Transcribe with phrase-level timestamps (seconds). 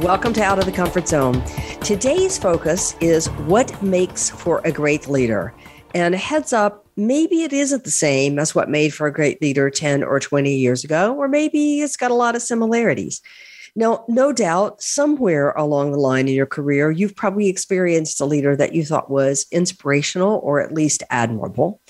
[0.00, 1.42] Welcome to Out of the Comfort Zone.
[1.80, 5.54] Today's focus is what makes for a great leader.
[5.94, 9.70] And heads up, maybe it isn't the same as what made for a great leader
[9.70, 13.22] 10 or 20 years ago, or maybe it's got a lot of similarities.
[13.74, 18.54] Now, no doubt, somewhere along the line in your career, you've probably experienced a leader
[18.54, 21.80] that you thought was inspirational or at least admirable.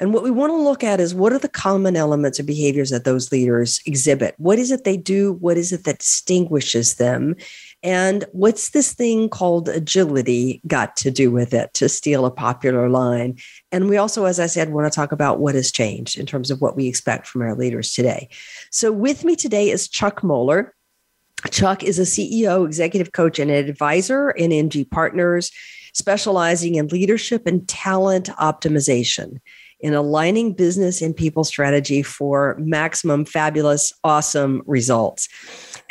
[0.00, 2.90] And what we want to look at is what are the common elements or behaviors
[2.90, 4.34] that those leaders exhibit?
[4.38, 5.34] What is it they do?
[5.34, 7.36] What is it that distinguishes them?
[7.82, 12.88] And what's this thing called agility got to do with it, to steal a popular
[12.88, 13.38] line?
[13.72, 16.50] And we also, as I said, want to talk about what has changed in terms
[16.50, 18.28] of what we expect from our leaders today.
[18.70, 20.74] So, with me today is Chuck Mollor.
[21.50, 25.50] Chuck is a CEO, executive coach, and advisor in MCG Partners,
[25.92, 29.40] specializing in leadership and talent optimization
[29.82, 35.28] in aligning business and people strategy for maximum fabulous, awesome results.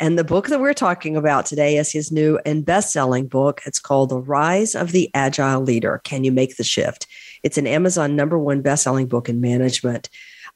[0.00, 3.60] And the book that we're talking about today is his new and best selling book.
[3.66, 7.06] It's called The Rise of the Agile Leader Can You Make the Shift?
[7.42, 10.08] It's an Amazon number one best selling book in management.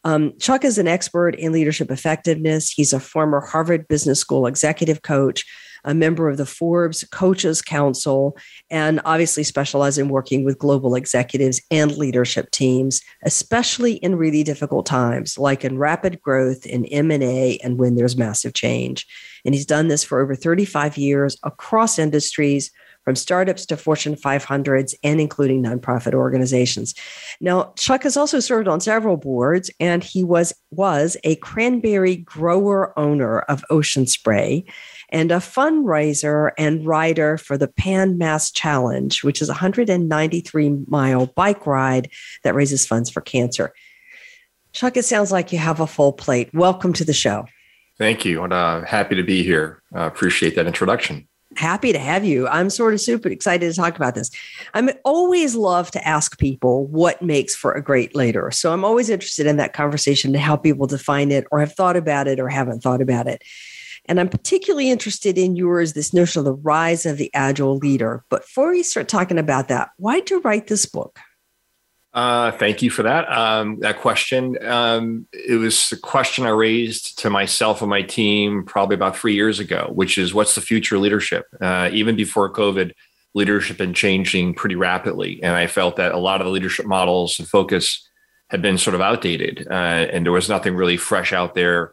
[0.05, 2.71] Um, Chuck is an expert in leadership effectiveness.
[2.71, 5.45] He's a former Harvard Business School executive coach
[5.87, 8.37] a member of the Forbes Coaches Council,
[8.71, 14.85] and obviously specialize in working with global executives and leadership teams, especially in really difficult
[14.85, 19.07] times, like in rapid growth in M&A and when there's massive change.
[19.45, 22.73] And he's done this for over 35 years across industries,
[23.07, 26.93] from startups to Fortune 500s and including nonprofit organizations.
[27.41, 32.93] Now, Chuck has also served on several boards, and he was was a cranberry grower
[32.99, 34.65] owner of Ocean Spray
[35.11, 41.27] and a fundraiser and rider for the Pan Mass Challenge, which is a 193 mile
[41.27, 42.11] bike ride
[42.43, 43.73] that raises funds for cancer.
[44.73, 46.53] Chuck, it sounds like you have a full plate.
[46.53, 47.47] Welcome to the show.
[47.99, 48.43] Thank you.
[48.43, 49.81] And uh, happy to be here.
[49.95, 52.47] Uh, appreciate that introduction happy to have you.
[52.49, 54.31] I'm sort of super excited to talk about this.
[54.75, 58.51] I'm always love to ask people what makes for a great leader.
[58.51, 61.97] So I'm always interested in that conversation to help people define it or have thought
[61.97, 63.43] about it or haven't thought about it.
[64.09, 68.25] And I'm particularly interested in yours, this notion of the rise of the agile leader.
[68.29, 71.19] But before we start talking about that, why'd you write this book?
[72.17, 73.31] Uh, thank you for that.
[73.31, 74.57] Um, that question.
[74.67, 79.35] Um, it was a question I raised to myself and my team probably about three
[79.35, 81.45] years ago, which is what's the future leadership?
[81.61, 82.93] Uh, even before COVID,
[83.35, 87.39] leadership been changing pretty rapidly, and I felt that a lot of the leadership models
[87.39, 88.09] and focus
[88.49, 91.93] had been sort of outdated, uh, and there was nothing really fresh out there,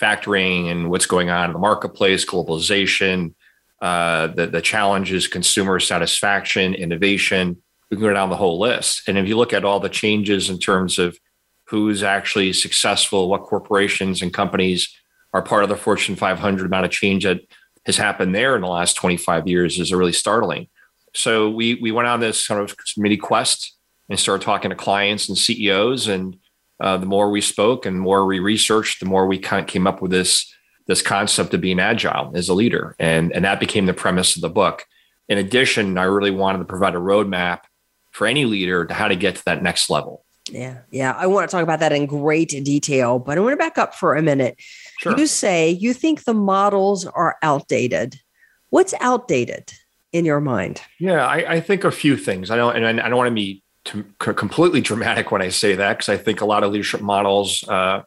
[0.00, 3.34] factoring in what's going on in the marketplace, globalization,
[3.82, 7.60] uh, the the challenges, consumer satisfaction, innovation
[7.94, 9.08] we can go down the whole list.
[9.08, 11.16] And if you look at all the changes in terms of
[11.68, 14.92] who's actually successful, what corporations and companies
[15.32, 17.40] are part of the Fortune 500, amount of change that
[17.86, 20.68] has happened there in the last 25 years is really startling.
[21.14, 23.76] So we we went on this kind of mini quest
[24.08, 26.08] and started talking to clients and CEOs.
[26.08, 26.36] And
[26.80, 29.86] uh, the more we spoke and more we researched, the more we kind of came
[29.86, 30.52] up with this
[30.86, 34.42] this concept of being agile as a leader, and and that became the premise of
[34.42, 34.84] the book.
[35.28, 37.60] In addition, I really wanted to provide a roadmap
[38.14, 40.24] for any leader to how to get to that next level.
[40.50, 41.14] Yeah, yeah.
[41.18, 43.94] I want to talk about that in great detail, but I want to back up
[43.94, 44.56] for a minute.
[45.00, 45.18] Sure.
[45.18, 48.20] You say you think the models are outdated.
[48.70, 49.72] What's outdated
[50.12, 50.80] in your mind?
[51.00, 52.50] Yeah, I, I think a few things.
[52.50, 53.62] I don't, and I don't want to be
[54.18, 58.02] completely dramatic when I say that because I think a lot of leadership models uh,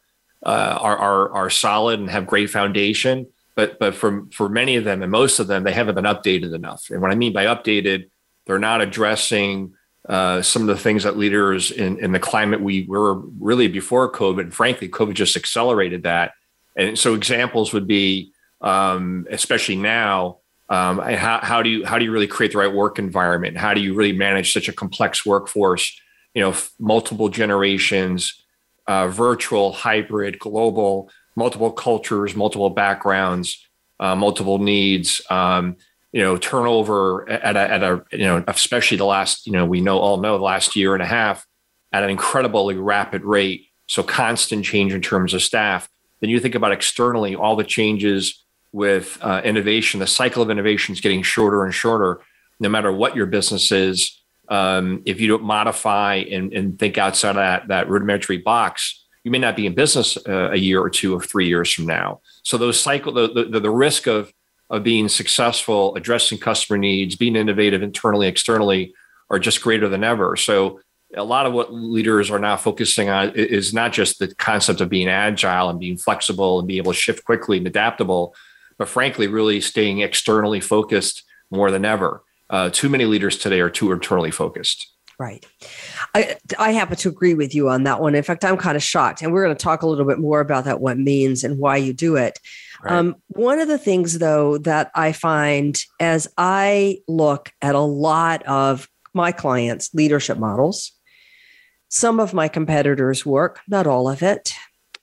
[0.45, 3.27] uh, are, are are solid and have great foundation.
[3.55, 6.53] But but for for many of them and most of them, they haven't been updated
[6.53, 6.89] enough.
[6.91, 8.09] And what I mean by updated,
[8.45, 9.73] they're not addressing
[10.07, 14.11] uh, some of the things that leaders in, in the climate we were really before
[14.11, 16.31] COVID, and frankly, COVID just accelerated that.
[16.77, 18.31] And so examples would be,
[18.61, 20.37] um, especially now,
[20.69, 23.57] um, how, how do you how do you really create the right work environment?
[23.57, 25.99] How do you really manage such a complex workforce?
[26.33, 28.43] You know, f- multiple generations,
[28.85, 33.65] uh, virtual, hybrid, global, multiple cultures, multiple backgrounds,
[33.99, 35.21] uh, multiple needs.
[35.29, 35.77] Um,
[36.11, 39.81] you know turnover at a, at a you know especially the last you know we
[39.81, 41.45] know all know the last year and a half
[41.91, 45.89] at an incredibly rapid rate so constant change in terms of staff
[46.19, 50.93] then you think about externally all the changes with uh, innovation, the cycle of innovation
[50.93, 52.21] is getting shorter and shorter,
[52.59, 54.21] no matter what your business is.
[54.49, 59.31] Um, if you don't modify and, and, think outside of that, that rudimentary box, you
[59.31, 62.21] may not be in business uh, a year or two or three years from now.
[62.43, 64.31] So those cycle, the, the, the risk of,
[64.69, 68.93] of being successful, addressing customer needs, being innovative internally, externally,
[69.29, 70.35] are just greater than ever.
[70.35, 70.79] So
[71.15, 74.89] a lot of what leaders are now focusing on is not just the concept of
[74.89, 78.35] being agile and being flexible and being able to shift quickly and adaptable,
[78.77, 82.23] but frankly, really staying externally focused more than ever.
[82.49, 84.93] Uh, too many leaders today are too internally focused.
[85.19, 85.43] Right.
[86.13, 88.13] I, I happen to agree with you on that one.
[88.13, 89.21] In fact, I'm kind of shocked.
[89.21, 91.77] And we're going to talk a little bit more about that, what means and why
[91.77, 92.39] you do it.
[92.83, 92.93] Right.
[92.93, 98.43] Um, one of the things, though, that I find as I look at a lot
[98.43, 100.91] of my clients' leadership models,
[101.89, 104.53] some of my competitors' work, not all of it,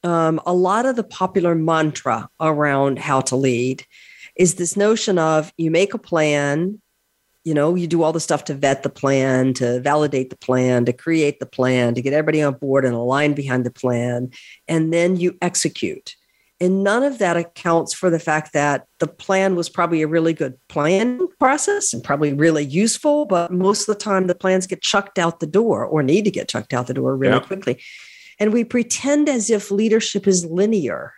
[0.05, 3.85] um, a lot of the popular mantra around how to lead
[4.37, 6.81] is this notion of you make a plan,
[7.44, 10.85] you know, you do all the stuff to vet the plan, to validate the plan,
[10.85, 14.31] to create the plan, to get everybody on board and aligned behind the plan,
[14.69, 16.17] and then you execute.
[16.61, 20.33] And none of that accounts for the fact that the plan was probably a really
[20.33, 24.81] good plan process and probably really useful, but most of the time the plans get
[24.81, 27.47] chucked out the door or need to get chucked out the door really yep.
[27.47, 27.83] quickly.
[28.39, 31.12] And we pretend as if leadership is linear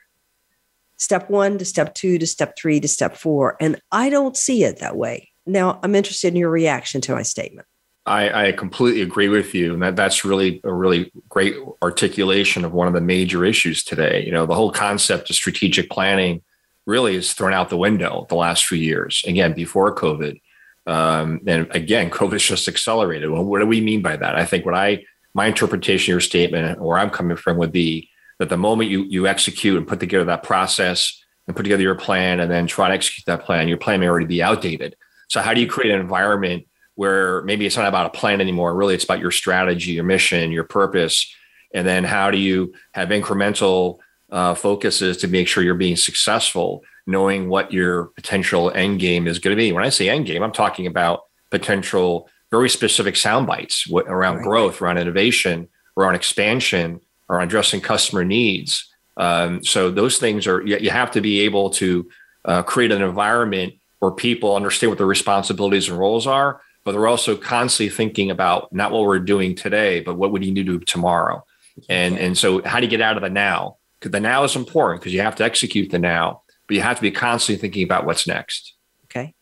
[0.99, 3.56] step one to step two to step three to step four.
[3.61, 5.31] And I don't see it that way.
[5.44, 7.69] Now, I'm interested in your reaction to my statement.
[8.06, 12.73] I, I, completely agree with you, and that that's really a really great articulation of
[12.73, 14.25] one of the major issues today.
[14.25, 16.43] You know, the whole concept of strategic planning
[16.87, 19.25] really is thrown out the window the last few years.
[19.26, 20.41] Again, before COVID,
[20.87, 23.31] um, and again, COVID's just accelerated.
[23.31, 24.37] Well, what do we mean by that?
[24.37, 25.05] I think what I
[25.35, 29.02] my interpretation of your statement, where I'm coming from, would be that the moment you
[29.02, 32.88] you execute and put together that process and put together your plan, and then try
[32.88, 34.94] to execute that plan, your plan may already be outdated.
[35.29, 38.75] So, how do you create an environment where maybe it's not about a plan anymore.
[38.75, 41.32] Really, it's about your strategy, your mission, your purpose.
[41.72, 43.98] And then how do you have incremental
[44.31, 49.38] uh, focuses to make sure you're being successful, knowing what your potential end game is
[49.38, 49.72] going to be?
[49.72, 54.44] When I say end game, I'm talking about potential very specific sound bites around right.
[54.44, 58.90] growth, around innovation, around expansion, around addressing customer needs.
[59.16, 62.08] Um, so those things are you, have to be able to
[62.44, 67.09] uh, create an environment where people understand what their responsibilities and roles are, but they're
[67.09, 70.79] also constantly thinking about not what we're doing today, but what we need to do
[70.79, 71.44] tomorrow.
[71.88, 73.79] And and so how do you get out of the now?
[73.99, 76.94] Because the now is important because you have to execute the now, but you have
[76.94, 78.75] to be constantly thinking about what's next.
[79.06, 79.35] Okay.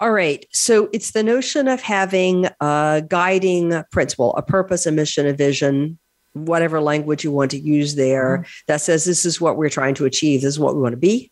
[0.00, 0.46] All right.
[0.54, 5.98] So it's the notion of having a guiding principle, a purpose, a mission, a vision,
[6.32, 8.50] whatever language you want to use there mm-hmm.
[8.66, 10.98] that says this is what we're trying to achieve, this is what we want to
[10.98, 11.30] be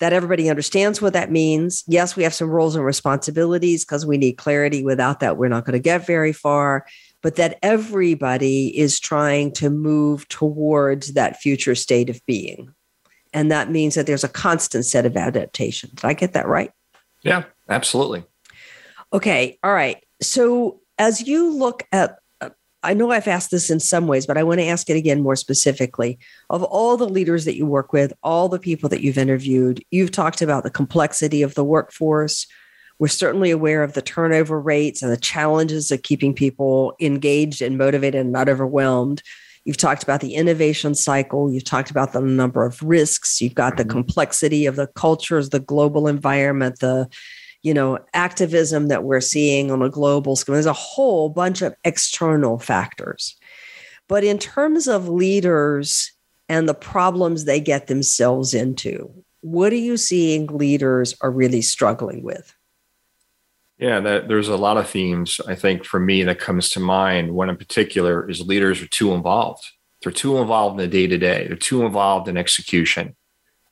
[0.00, 1.84] that everybody understands what that means.
[1.86, 4.84] Yes, we have some roles and responsibilities because we need clarity.
[4.84, 6.86] Without that, we're not going to get very far.
[7.22, 12.74] But that everybody is trying to move towards that future state of being.
[13.32, 15.90] And that means that there's a constant set of adaptation.
[15.94, 16.70] Did I get that right?
[17.22, 18.24] Yeah, absolutely.
[19.12, 19.58] Okay.
[19.64, 20.04] All right.
[20.20, 22.18] So as you look at
[22.84, 25.22] I know I've asked this in some ways, but I want to ask it again
[25.22, 26.18] more specifically.
[26.50, 30.10] Of all the leaders that you work with, all the people that you've interviewed, you've
[30.10, 32.46] talked about the complexity of the workforce.
[32.98, 37.78] We're certainly aware of the turnover rates and the challenges of keeping people engaged and
[37.78, 39.22] motivated and not overwhelmed.
[39.64, 41.50] You've talked about the innovation cycle.
[41.50, 43.40] You've talked about the number of risks.
[43.40, 43.92] You've got the mm-hmm.
[43.92, 47.08] complexity of the cultures, the global environment, the
[47.64, 50.52] you know, activism that we're seeing on a global scale.
[50.52, 53.36] There's a whole bunch of external factors.
[54.06, 56.12] But in terms of leaders
[56.46, 62.22] and the problems they get themselves into, what are you seeing leaders are really struggling
[62.22, 62.54] with?
[63.78, 67.34] Yeah, that, there's a lot of themes I think for me that comes to mind.
[67.34, 69.64] One in particular is leaders are too involved.
[70.02, 71.46] They're too involved in the day to day.
[71.48, 73.16] They're too involved in execution.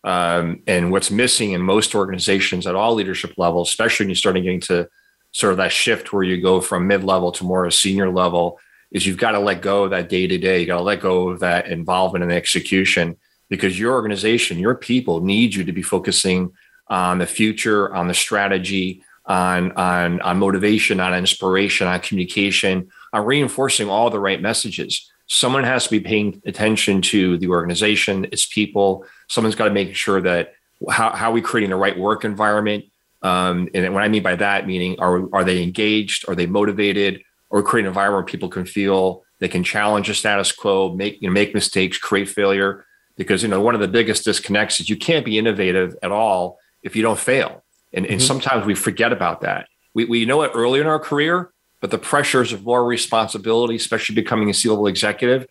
[0.04, 4.42] Um, and what's missing in most organizations at all leadership levels, especially when you're starting
[4.42, 4.88] getting to
[5.30, 8.59] sort of that shift where you go from mid level to more a senior level,
[8.90, 10.61] is you've got to let go of that day to day.
[10.61, 13.16] You got to let go of that involvement and execution
[13.49, 16.52] because your organization, your people need you to be focusing
[16.88, 23.25] on the future, on the strategy, on on on motivation, on inspiration, on communication, on
[23.25, 28.44] reinforcing all the right messages someone has to be paying attention to the organization, its
[28.44, 29.06] people.
[29.32, 30.54] Someone's got to make sure that
[30.90, 32.84] how, how are we creating the right work environment?
[33.22, 36.28] Um, and what I mean by that, meaning are, are they engaged?
[36.28, 37.22] Are they motivated?
[37.50, 41.20] Or create an environment where people can feel they can challenge the status quo, make,
[41.20, 42.84] you know, make mistakes, create failure.
[43.16, 46.58] because you know one of the biggest disconnects is you can't be innovative at all
[46.82, 47.62] if you don't fail
[47.92, 48.14] and, mm-hmm.
[48.14, 51.90] and sometimes we forget about that we, we know it early in our career but
[51.90, 55.46] the pressures of more responsibility especially becoming a c-level executive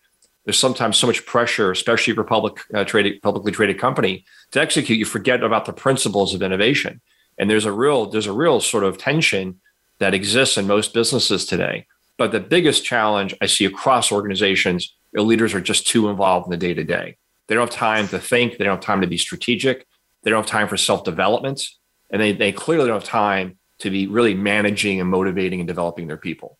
[0.46, 5.00] there's sometimes so much pressure especially for public uh, traded publicly traded company to execute
[5.00, 7.02] you forget about the principles of innovation
[7.38, 9.60] and there's a real there's a real sort of tension
[10.00, 11.86] that exists in most businesses today
[12.18, 16.58] but the biggest challenge i see across organizations leaders are just too involved in the
[16.58, 17.18] day to day
[17.52, 18.58] they don't have time to think.
[18.58, 19.86] They don't have time to be strategic.
[20.24, 21.68] They don't have time for self development.
[22.10, 26.08] And they, they clearly don't have time to be really managing and motivating and developing
[26.08, 26.58] their people.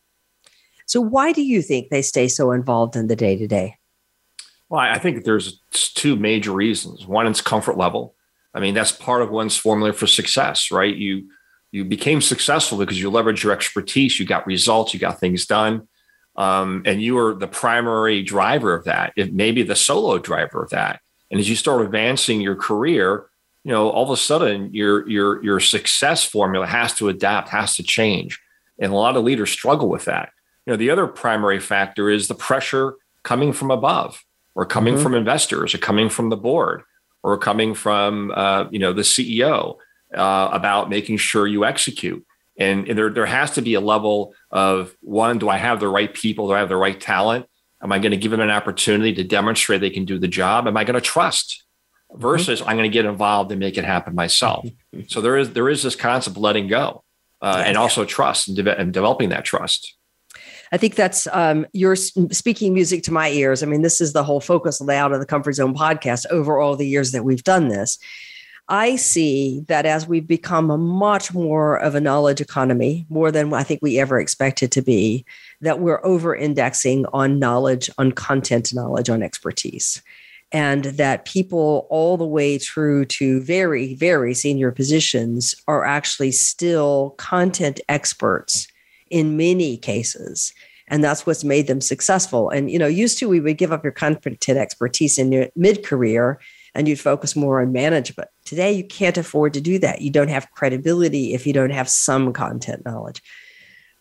[0.92, 3.78] So, why do you think they stay so involved in the day to day?
[4.68, 7.08] Well, I think there's two major reasons.
[7.08, 8.14] One is comfort level.
[8.54, 10.94] I mean, that's part of one's formula for success, right?
[10.94, 11.30] You
[11.72, 15.88] you became successful because you leveraged your expertise, you got results, you got things done
[16.36, 20.72] um, and you were the primary driver of that, it maybe the solo driver of
[20.72, 21.00] that.
[21.32, 23.28] And as you start advancing your career,
[23.64, 27.78] you know, all of a sudden your your your success formula has to adapt, has
[27.78, 28.42] to change.
[28.78, 30.32] And a lot of leaders struggle with that.
[30.66, 34.24] You know, the other primary factor is the pressure coming from above,
[34.56, 35.04] or coming mm-hmm.
[35.04, 36.84] from investors, or coming from the board,
[37.24, 39.78] or coming from uh, you know the CEO
[40.16, 42.26] uh, about making sure you execute.
[42.58, 45.88] And, and there, there has to be a level of one, do I have the
[45.88, 46.48] right people?
[46.48, 47.48] Do I have the right talent?
[47.82, 50.68] Am I going to give them an opportunity to demonstrate they can do the job?
[50.68, 51.64] Am I going to trust
[52.14, 52.70] versus mm-hmm.
[52.70, 54.66] I'm going to get involved and make it happen myself?
[54.66, 55.02] Mm-hmm.
[55.08, 57.04] So there is there is this concept of letting go
[57.42, 59.96] uh, and also trust and, de- and, developing that trust.
[60.72, 63.62] I think that's um, you're speaking music to my ears.
[63.62, 66.26] I mean, this is the whole focus of the Out of the Comfort Zone podcast
[66.30, 68.00] over all the years that we've done this.
[68.70, 73.54] I see that as we've become a much more of a knowledge economy, more than
[73.54, 75.26] I think we ever expected to be,
[75.60, 80.02] that we're over indexing on knowledge, on content knowledge, on expertise.
[80.54, 87.12] And that people all the way through to very, very senior positions are actually still
[87.18, 88.68] content experts
[89.12, 90.54] in many cases
[90.88, 93.84] and that's what's made them successful and you know used to we would give up
[93.84, 96.40] your content expertise in your mid-career
[96.74, 98.30] and you'd focus more on management.
[98.46, 100.02] Today, you can't afford to do that.
[100.02, 103.22] You don't have credibility if you don't have some content knowledge.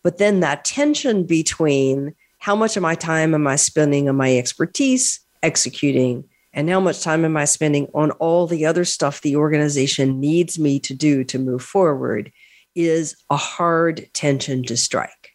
[0.02, 4.36] But then that tension between how much of my time am I spending on my
[4.36, 9.36] expertise executing, and how much time am I spending on all the other stuff the
[9.36, 12.32] organization needs me to do to move forward
[12.74, 15.30] is a hard tension to strike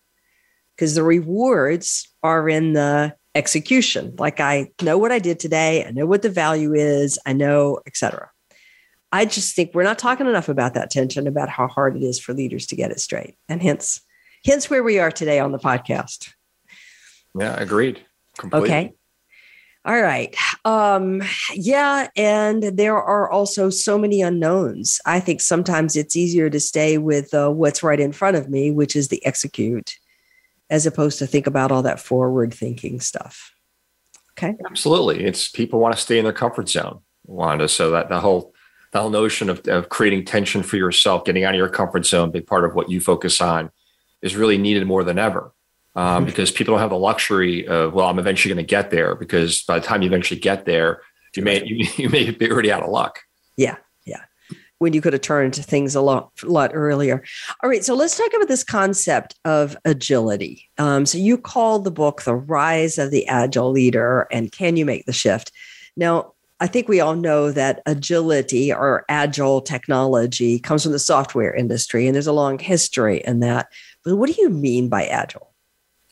[0.75, 4.15] because the rewards are in the execution.
[4.17, 7.79] Like I know what I did today, I know what the value is, I know,
[7.85, 8.29] etc.
[9.11, 12.19] I just think we're not talking enough about that tension, about how hard it is
[12.19, 13.35] for leaders to get it straight.
[13.47, 14.01] And hence,
[14.43, 16.33] hence where we are today on the podcast.
[17.37, 18.05] Yeah, agreed.
[18.37, 18.69] Completely.
[18.69, 18.93] Okay.
[19.85, 20.35] All right.
[20.65, 21.21] Um,
[21.53, 22.07] yeah.
[22.15, 24.99] And there are also so many unknowns.
[25.05, 28.71] I think sometimes it's easier to stay with uh, what's right in front of me,
[28.71, 29.99] which is the execute,
[30.71, 33.53] as opposed to think about all that forward thinking stuff.
[34.31, 34.55] Okay.
[34.65, 35.23] Absolutely.
[35.23, 37.67] It's people want to stay in their comfort zone, Wanda.
[37.67, 38.53] So that the whole
[38.91, 42.31] the whole notion of, of creating tension for yourself, getting out of your comfort zone,
[42.31, 43.69] big part of what you focus on,
[44.21, 45.53] is really needed more than ever.
[45.95, 49.15] Um, because people don't have the luxury of, well, I'm eventually going to get there.
[49.15, 51.01] Because by the time you eventually get there,
[51.35, 53.21] you may you, you may be already out of luck.
[53.57, 54.21] Yeah, yeah.
[54.79, 57.23] when you could have turned to things a lot, lot earlier.
[57.63, 60.69] All right, so let's talk about this concept of agility.
[60.77, 64.85] Um, so you call the book "The Rise of the Agile Leader" and "Can You
[64.85, 65.51] Make the Shift?"
[65.97, 71.53] Now, I think we all know that agility or agile technology comes from the software
[71.53, 73.67] industry, and there's a long history in that.
[74.03, 75.54] But what do you mean by agile?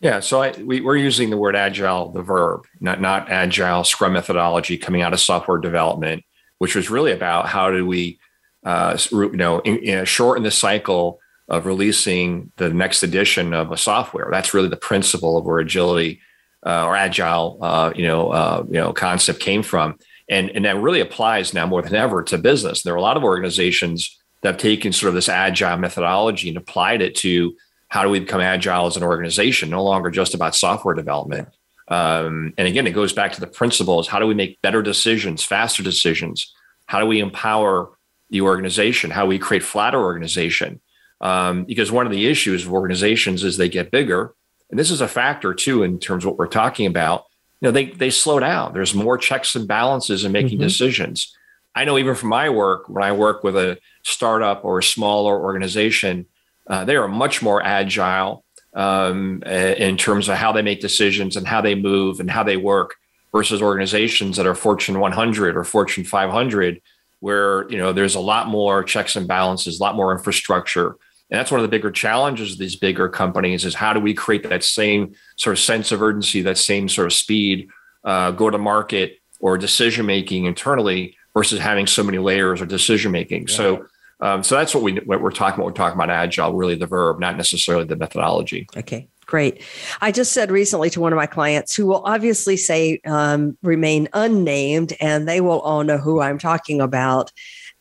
[0.03, 4.11] Yeah, so I, we, are using the word agile, the verb, not not agile Scrum
[4.11, 6.25] methodology coming out of software development,
[6.57, 8.19] which was really about how do we
[8.65, 13.77] uh, you know, in, in shorten the cycle of releasing the next edition of a
[13.77, 14.27] software.
[14.29, 16.19] That's really the principle of where agility
[16.65, 20.81] uh, or agile, uh, you know, uh, you know, concept came from, and and that
[20.81, 22.83] really applies now more than ever to business.
[22.83, 26.57] There are a lot of organizations that have taken sort of this agile methodology and
[26.57, 27.55] applied it to
[27.93, 31.49] how do we become agile as an organization, no longer just about software development.
[31.89, 35.43] Um, and again, it goes back to the principles: how do we make better decisions,
[35.43, 36.51] faster decisions?
[36.87, 37.91] How do we empower
[38.33, 40.81] the organization, how we create flatter organization.
[41.21, 44.33] Um, because one of the issues of organizations is they get bigger,
[44.71, 47.25] and this is a factor too in terms of what we're talking about.
[47.61, 48.73] You know, they they slow down.
[48.73, 50.67] There's more checks and balances in making mm-hmm.
[50.67, 51.37] decisions.
[51.75, 55.39] I know even from my work, when I work with a startup or a smaller
[55.39, 56.25] organization,
[56.67, 58.43] uh, they are much more agile
[58.73, 62.57] um, in terms of how they make decisions and how they move and how they
[62.57, 62.95] work
[63.31, 66.81] versus organizations that are Fortune 100 or Fortune 500,
[67.19, 70.97] where you know there's a lot more checks and balances, a lot more infrastructure,
[71.29, 74.13] and that's one of the bigger challenges of these bigger companies is how do we
[74.13, 77.69] create that same sort of sense of urgency, that same sort of speed,
[78.03, 83.11] uh, go to market or decision making internally versus having so many layers of decision
[83.11, 83.47] making.
[83.47, 83.55] Yeah.
[83.55, 83.85] So.
[84.23, 85.65] Um, so that's what we what we're talking about.
[85.65, 88.67] We're talking about agile, really the verb, not necessarily the methodology.
[88.75, 89.63] Okay, Great.
[90.01, 94.09] I just said recently to one of my clients who will obviously say um, remain
[94.13, 97.31] unnamed, and they will all know who I'm talking about,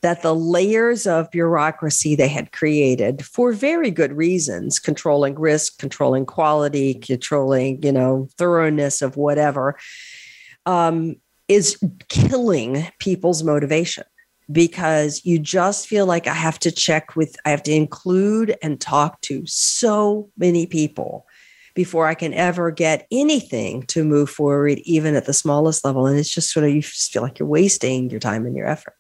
[0.02, 6.26] that the layers of bureaucracy they had created for very good reasons, controlling risk, controlling
[6.26, 9.76] quality, controlling, you know, thoroughness of whatever,
[10.66, 11.16] um,
[11.48, 14.04] is killing people's motivation
[14.50, 18.80] because you just feel like I have to check with, I have to include and
[18.80, 21.26] talk to so many people
[21.74, 26.06] before I can ever get anything to move forward, even at the smallest level.
[26.06, 28.66] And it's just sort of, you just feel like you're wasting your time and your
[28.66, 28.94] effort.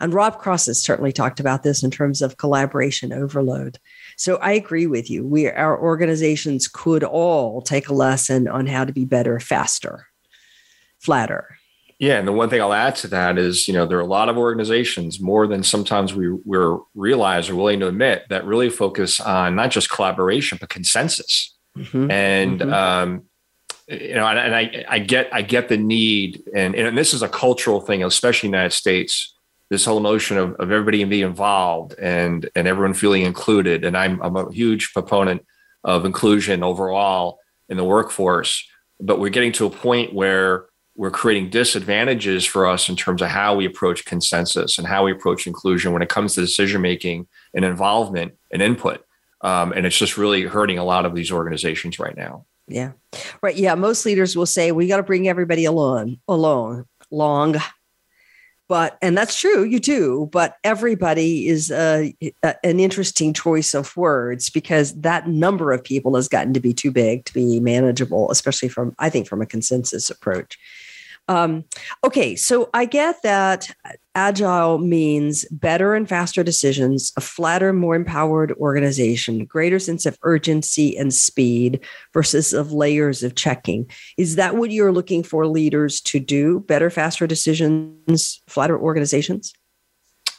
[0.00, 3.78] And Rob Cross has certainly talked about this in terms of collaboration overload.
[4.16, 5.24] So I agree with you.
[5.24, 10.08] We, our organizations could all take a lesson on how to be better, faster,
[10.98, 11.56] flatter.
[12.02, 14.04] Yeah, and the one thing I'll add to that is, you know, there are a
[14.04, 18.70] lot of organizations more than sometimes we we're realize or willing to admit that really
[18.70, 21.56] focus on not just collaboration but consensus.
[21.78, 22.10] Mm-hmm.
[22.10, 22.72] And mm-hmm.
[22.72, 23.22] Um,
[23.86, 27.22] you know, and, and, I I get I get the need, and and this is
[27.22, 29.32] a cultural thing, especially in the United States.
[29.70, 33.84] This whole notion of, of everybody being involved and and everyone feeling included.
[33.84, 35.46] And I'm I'm a huge proponent
[35.84, 38.68] of inclusion overall in the workforce.
[38.98, 43.28] But we're getting to a point where we're creating disadvantages for us in terms of
[43.28, 47.26] how we approach consensus and how we approach inclusion when it comes to decision making
[47.54, 49.04] and involvement and input.
[49.40, 52.44] Um, and it's just really hurting a lot of these organizations right now.
[52.68, 52.92] Yeah.
[53.42, 53.56] Right.
[53.56, 53.74] Yeah.
[53.74, 57.56] Most leaders will say we got to bring everybody along, along, long.
[58.68, 63.94] But, and that's true, you do, but everybody is a, a, an interesting choice of
[63.98, 68.30] words because that number of people has gotten to be too big to be manageable,
[68.30, 70.58] especially from, I think, from a consensus approach.
[71.28, 71.64] Um,
[72.04, 73.70] okay, so I get that
[74.14, 80.96] agile means better and faster decisions, a flatter, more empowered organization, greater sense of urgency
[80.96, 81.80] and speed
[82.12, 83.88] versus of layers of checking.
[84.18, 86.60] Is that what you're looking for leaders to do?
[86.60, 89.54] Better, faster decisions, flatter organizations?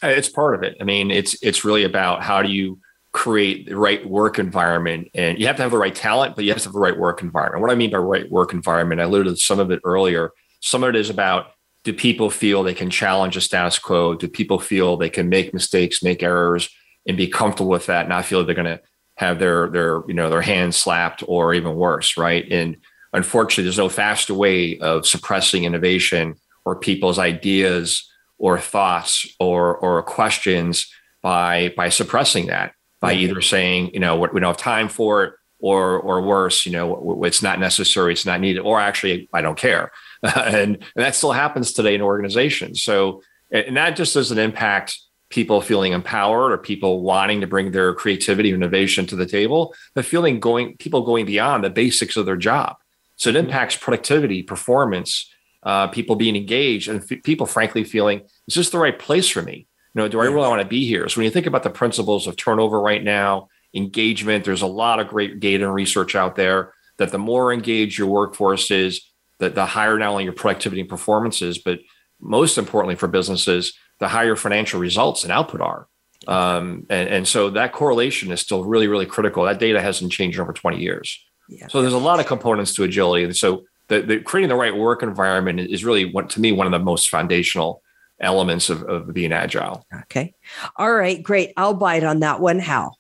[0.04, 0.76] Uh, it's part of it.
[0.82, 2.80] I mean, it's it's really about how do you
[3.13, 6.50] create the right work environment and you have to have the right talent but you
[6.50, 9.04] have to have the right work environment what i mean by right work environment i
[9.04, 10.32] alluded to some of it earlier
[10.63, 11.47] some of it is about
[11.84, 14.15] do people feel they can challenge the status quo?
[14.15, 16.69] Do people feel they can make mistakes, make errors,
[17.06, 18.82] and be comfortable with that, not feel they're going to
[19.15, 22.49] have their their you know their hands slapped or even worse, right?
[22.49, 22.78] And
[23.12, 30.02] unfortunately, there's no faster way of suppressing innovation or people's ideas or thoughts or or
[30.02, 30.89] questions
[31.21, 35.34] by by suppressing that by either saying you know we don't have time for it
[35.60, 39.58] or or worse you know it's not necessary it's not needed or actually i don't
[39.58, 39.91] care
[40.36, 42.81] and, and that still happens today in organizations.
[42.81, 44.97] So, and that just doesn't impact
[45.29, 49.73] people feeling empowered or people wanting to bring their creativity and innovation to the table,
[49.95, 52.77] but feeling going people going beyond the basics of their job.
[53.15, 55.31] So it impacts productivity, performance,
[55.63, 59.41] uh, people being engaged, and f- people frankly feeling is this the right place for
[59.41, 59.67] me?
[59.93, 61.07] You know, do I really want to be here?
[61.09, 64.99] So when you think about the principles of turnover right now, engagement, there's a lot
[64.99, 69.01] of great data and research out there that the more engaged your workforce is,
[69.43, 71.79] the, the higher not only your productivity and performances, but
[72.19, 75.88] most importantly for businesses, the higher financial results and output are.
[76.27, 79.43] Um, and, and so that correlation is still really, really critical.
[79.43, 81.19] That data hasn't changed in over 20 years.
[81.49, 81.67] Yeah.
[81.67, 83.25] So there's a lot of components to agility.
[83.25, 86.65] And so the, the, creating the right work environment is really what to me one
[86.65, 87.82] of the most foundational
[88.21, 89.86] elements of, of being agile.
[90.03, 90.34] Okay.
[90.77, 91.51] All right, great.
[91.58, 92.60] I'll bite on that one.
[92.60, 92.93] How?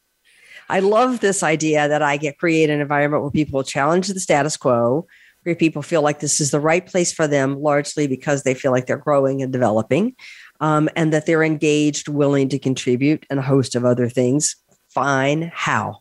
[0.69, 4.57] I love this idea that I get create an environment where people challenge the status
[4.57, 5.07] quo,
[5.43, 8.71] where people feel like this is the right place for them, largely because they feel
[8.71, 10.15] like they're growing and developing,
[10.59, 14.55] um, and that they're engaged, willing to contribute, and a host of other things.
[14.89, 15.51] Fine.
[15.53, 15.99] How?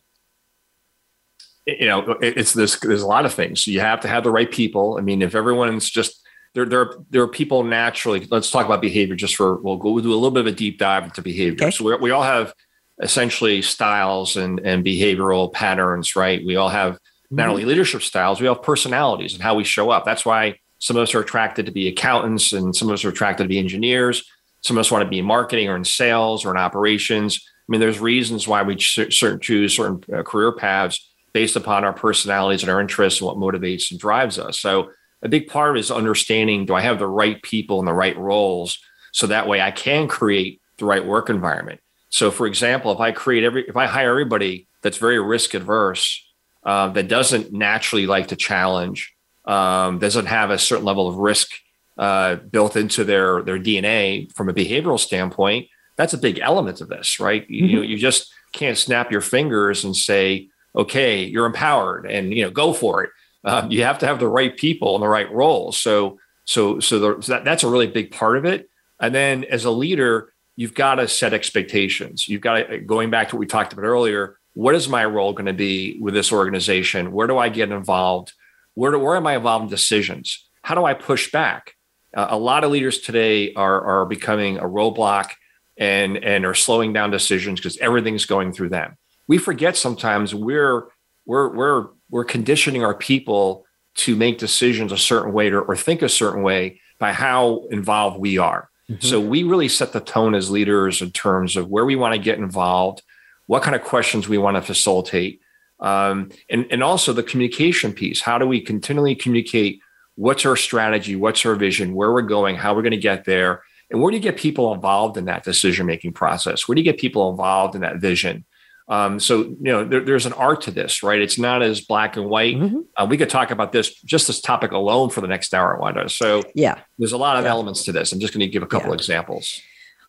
[1.65, 2.77] You know, it's this.
[2.79, 3.67] There's a lot of things.
[3.67, 4.97] You have to have the right people.
[4.97, 6.21] I mean, if everyone's just
[6.53, 8.27] there, there, there are people naturally.
[8.29, 9.55] Let's talk about behavior just for.
[9.55, 11.67] We'll go we'll do a little bit of a deep dive into behavior.
[11.67, 11.71] Okay.
[11.71, 12.53] So we we all have
[13.01, 16.45] essentially styles and and behavioral patterns, right?
[16.45, 17.69] We all have not only mm-hmm.
[17.69, 20.05] leadership styles, we have personalities and how we show up.
[20.05, 23.09] That's why some of us are attracted to be accountants and some of us are
[23.09, 24.29] attracted to be engineers.
[24.61, 27.39] Some of us want to be in marketing or in sales or in operations.
[27.45, 31.93] I mean, there's reasons why we certain choose certain uh, career paths based upon our
[31.93, 34.59] personalities and our interests and what motivates and drives us.
[34.59, 38.17] So a big part is understanding do I have the right people in the right
[38.17, 38.77] roles
[39.13, 41.79] so that way I can create the right work environment.
[42.09, 46.23] So, for example, if I create every, if I hire everybody that's very risk adverse,
[46.65, 49.13] uh, that doesn't naturally like to challenge,
[49.45, 51.51] um, doesn't have a certain level of risk
[51.97, 56.89] uh, built into their their DNA from a behavioral standpoint, that's a big element of
[56.89, 57.43] this, right?
[57.43, 57.65] Mm-hmm.
[57.65, 62.51] You you just can't snap your fingers and say, okay, you're empowered and you know
[62.51, 63.09] go for it.
[63.45, 65.77] Um, you have to have the right people in the right roles.
[65.77, 68.69] So so so, the, so that, that's a really big part of it.
[68.99, 72.27] And then as a leader, you've got to set expectations.
[72.27, 75.33] You've got to, going back to what we talked about earlier, what is my role
[75.33, 77.11] going to be with this organization?
[77.11, 78.33] Where do I get involved?
[78.75, 80.47] Where, do, where am I involved in decisions?
[80.61, 81.73] How do I push back?
[82.15, 85.31] Uh, a lot of leaders today are, are becoming a roadblock
[85.77, 88.97] and, and are slowing down decisions because everything's going through them.
[89.27, 90.83] We forget sometimes we're,
[91.25, 96.01] we're, we're, we're conditioning our people to make decisions a certain way or, or think
[96.01, 98.69] a certain way by how involved we are.
[98.89, 99.05] Mm-hmm.
[99.05, 102.19] So we really set the tone as leaders in terms of where we want to
[102.19, 103.01] get involved,
[103.47, 105.41] what kind of questions we want to facilitate,
[105.79, 108.21] um, and, and also the communication piece.
[108.21, 109.79] How do we continually communicate
[110.15, 113.63] what's our strategy, what's our vision, where we're going, how we're going to get there,
[113.89, 116.67] and where do you get people involved in that decision making process?
[116.67, 118.45] Where do you get people involved in that vision?
[118.87, 121.21] Um, so you know, there, there's an art to this, right?
[121.21, 122.57] It's not as black and white.
[122.57, 122.79] Mm-hmm.
[122.97, 126.09] Uh, we could talk about this just this topic alone for the next hour, Wanda.
[126.09, 127.51] So yeah, there's a lot of yeah.
[127.51, 128.11] elements to this.
[128.11, 128.95] I'm just going to give a couple yeah.
[128.95, 129.61] examples.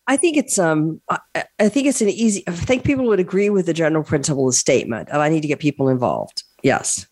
[0.07, 2.45] I think it's um I, I think it's an easy.
[2.47, 5.49] I think people would agree with the general principle of statement of I need to
[5.49, 6.43] get people involved.
[6.63, 7.07] Yes.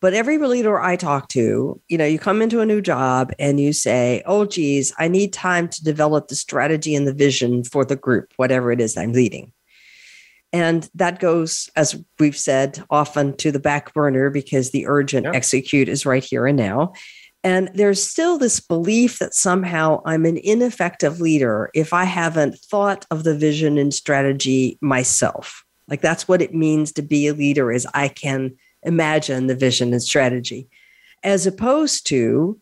[0.00, 3.60] But every leader I talk to, you know, you come into a new job and
[3.60, 7.84] you say, oh, geez, I need time to develop the strategy and the vision for
[7.84, 9.52] the group, whatever it is I'm leading.
[10.52, 15.34] And that goes, as we've said, often to the back burner because the urgent yep.
[15.34, 16.94] execute is right here and now.
[17.44, 23.04] And there's still this belief that somehow I'm an ineffective leader if I haven't thought
[23.10, 25.64] of the vision and strategy myself.
[25.88, 29.92] Like that's what it means to be a leader is I can imagine the vision
[29.92, 30.68] and strategy.
[31.24, 32.60] As opposed to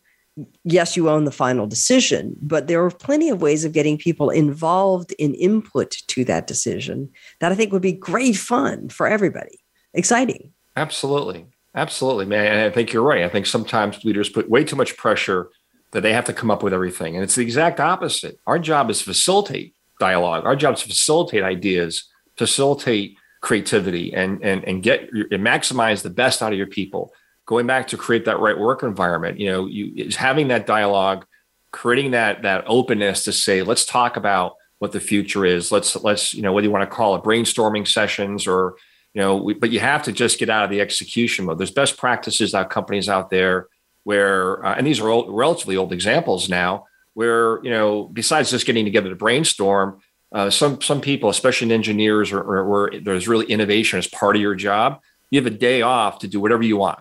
[0.63, 4.29] yes, you own the final decision, but there are plenty of ways of getting people
[4.29, 9.59] involved in input to that decision that I think would be great fun for everybody.
[9.93, 10.53] Exciting.
[10.75, 11.45] Absolutely.
[11.73, 12.65] Absolutely, man.
[12.65, 13.23] I think you're right.
[13.23, 15.49] I think sometimes leaders put way too much pressure
[15.91, 17.15] that they have to come up with everything.
[17.15, 18.39] And it's the exact opposite.
[18.45, 20.45] Our job is facilitate dialogue.
[20.45, 26.09] Our job is to facilitate ideas, facilitate creativity and and and get and maximize the
[26.09, 27.11] best out of your people
[27.47, 31.25] going back to create that right work environment you know you is having that dialogue
[31.71, 36.35] creating that that openness to say let's talk about what the future is let's let's
[36.35, 38.75] you know whether you want to call it brainstorming sessions or
[39.13, 41.71] you know we, but you have to just get out of the execution mode there's
[41.71, 43.67] best practices out companies out there
[44.03, 48.65] where uh, and these are old, relatively old examples now where you know besides just
[48.65, 49.99] getting together to brainstorm
[50.33, 54.41] uh, some some people especially in engineers or, where there's really innovation as part of
[54.41, 56.99] your job you have a day off to do whatever you want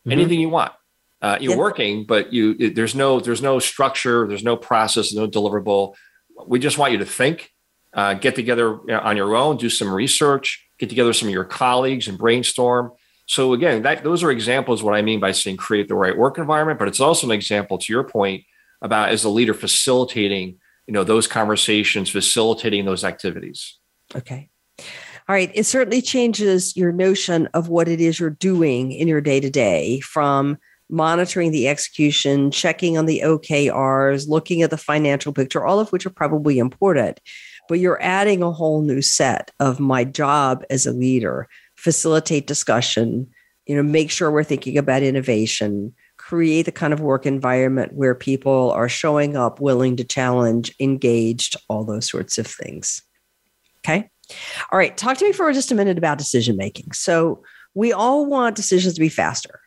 [0.00, 0.12] mm-hmm.
[0.12, 0.72] anything you want.
[1.22, 1.58] Uh, you're yeah.
[1.58, 5.94] working, but you it, there's no there's no structure, there's no process, no deliverable.
[6.46, 7.50] We just want you to think,
[7.92, 12.08] uh, get together on your own, do some research, get together some of your colleagues
[12.08, 12.90] and brainstorm.
[13.26, 16.38] So again, that those are examples what I mean by saying create the right work
[16.38, 18.44] environment, but it's also an example to your point
[18.82, 23.78] about as a leader facilitating, you know, those conversations, facilitating those activities.
[24.16, 24.48] Okay.
[25.28, 25.52] All right.
[25.54, 29.50] It certainly changes your notion of what it is you're doing in your day to
[29.50, 35.78] day from monitoring the execution, checking on the OKRs, looking at the financial picture, all
[35.78, 37.20] of which are probably important.
[37.70, 43.30] But you're adding a whole new set of my job as a leader, facilitate discussion,
[43.64, 48.16] you know, make sure we're thinking about innovation, create the kind of work environment where
[48.16, 53.02] people are showing up, willing to challenge, engaged, all those sorts of things.
[53.78, 54.10] Okay.
[54.72, 56.90] All right, talk to me for just a minute about decision making.
[56.90, 59.60] So, we all want decisions to be faster.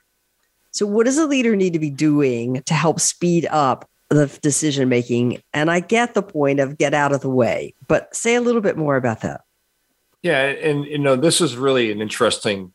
[0.71, 4.89] So, what does a leader need to be doing to help speed up the decision
[4.89, 5.41] making?
[5.53, 8.61] And I get the point of get out of the way, but say a little
[8.61, 9.41] bit more about that.
[10.21, 12.73] Yeah, and you know, this is really an interesting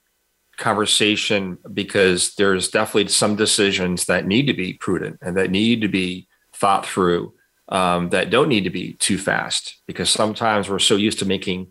[0.58, 5.88] conversation because there's definitely some decisions that need to be prudent and that need to
[5.88, 7.32] be thought through
[7.68, 11.68] um, that don't need to be too fast because sometimes we're so used to making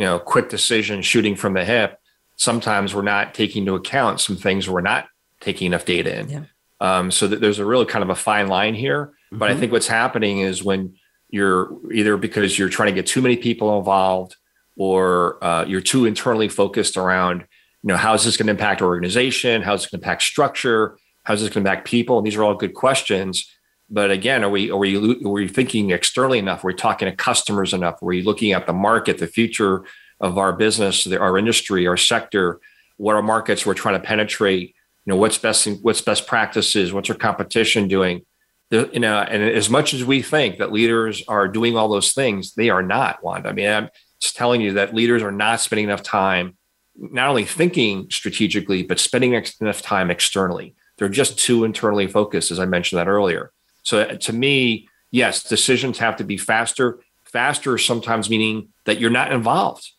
[0.00, 2.00] you know, quick decisions shooting from the hip,
[2.36, 5.06] sometimes we're not taking into account some things we're not
[5.40, 6.28] taking enough data in.
[6.28, 6.44] Yeah.
[6.80, 9.06] Um, so that there's a really kind of a fine line here.
[9.06, 9.38] Mm-hmm.
[9.38, 9.60] But I mm-hmm.
[9.60, 10.94] think what's happening is when
[11.28, 14.36] you're either because you're trying to get too many people involved
[14.76, 17.42] or uh, you're too internally focused around,
[17.82, 19.62] you know, how is this going to impact organization?
[19.62, 20.98] How is it going to impact structure?
[21.24, 22.18] How's this going to impact people?
[22.18, 23.46] And these are all good questions.
[23.90, 26.64] But again, are we are we are we thinking externally enough?
[26.64, 28.00] Are we talking to customers enough?
[28.02, 29.84] Are we looking at the market, the future
[30.20, 32.60] of our business, our industry, our sector?
[32.98, 34.74] What are markets we're trying to penetrate?
[35.10, 36.92] Know, what's best what's best practices?
[36.92, 38.22] What's our competition doing?
[38.70, 42.12] The, you know, and as much as we think that leaders are doing all those
[42.12, 43.22] things, they are not.
[43.22, 43.88] Wanda, I mean, I'm
[44.20, 46.56] just telling you that leaders are not spending enough time,
[46.96, 50.76] not only thinking strategically, but spending enough time externally.
[50.96, 53.50] They're just too internally focused, as I mentioned that earlier.
[53.82, 57.00] So uh, to me, yes, decisions have to be faster.
[57.24, 59.90] Faster sometimes meaning that you're not involved.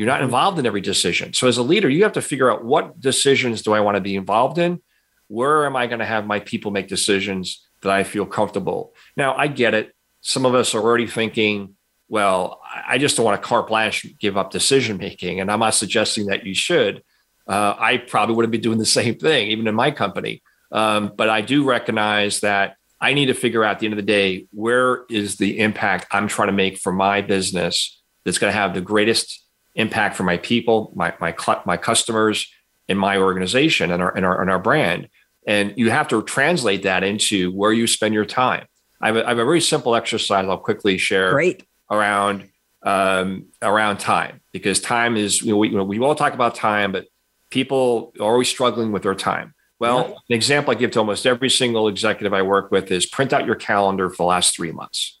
[0.00, 1.34] You're not involved in every decision.
[1.34, 4.00] So as a leader, you have to figure out what decisions do I want to
[4.00, 4.80] be involved in?
[5.28, 8.94] Where am I going to have my people make decisions that I feel comfortable?
[9.14, 9.94] Now, I get it.
[10.22, 11.74] Some of us are already thinking,
[12.08, 15.38] well, I just don't want to carte blanche give up decision making.
[15.38, 17.02] And I'm not suggesting that you should.
[17.46, 20.42] Uh, I probably would have been doing the same thing, even in my company.
[20.72, 23.98] Um, but I do recognize that I need to figure out at the end of
[23.98, 28.50] the day where is the impact I'm trying to make for my business that's going
[28.50, 32.50] to have the greatest impact for my people, my my my customers,
[32.88, 35.08] and my organization and our and our and our brand.
[35.46, 38.66] And you have to translate that into where you spend your time.
[39.00, 41.64] I have a, I have a very simple exercise I'll quickly share Great.
[41.90, 42.48] around
[42.82, 46.54] um, around time because time is you know, we, you know, we all talk about
[46.54, 47.06] time, but
[47.50, 49.54] people are always struggling with their time.
[49.78, 50.14] Well, yeah.
[50.28, 53.46] an example I give to almost every single executive I work with is print out
[53.46, 55.20] your calendar for the last three months.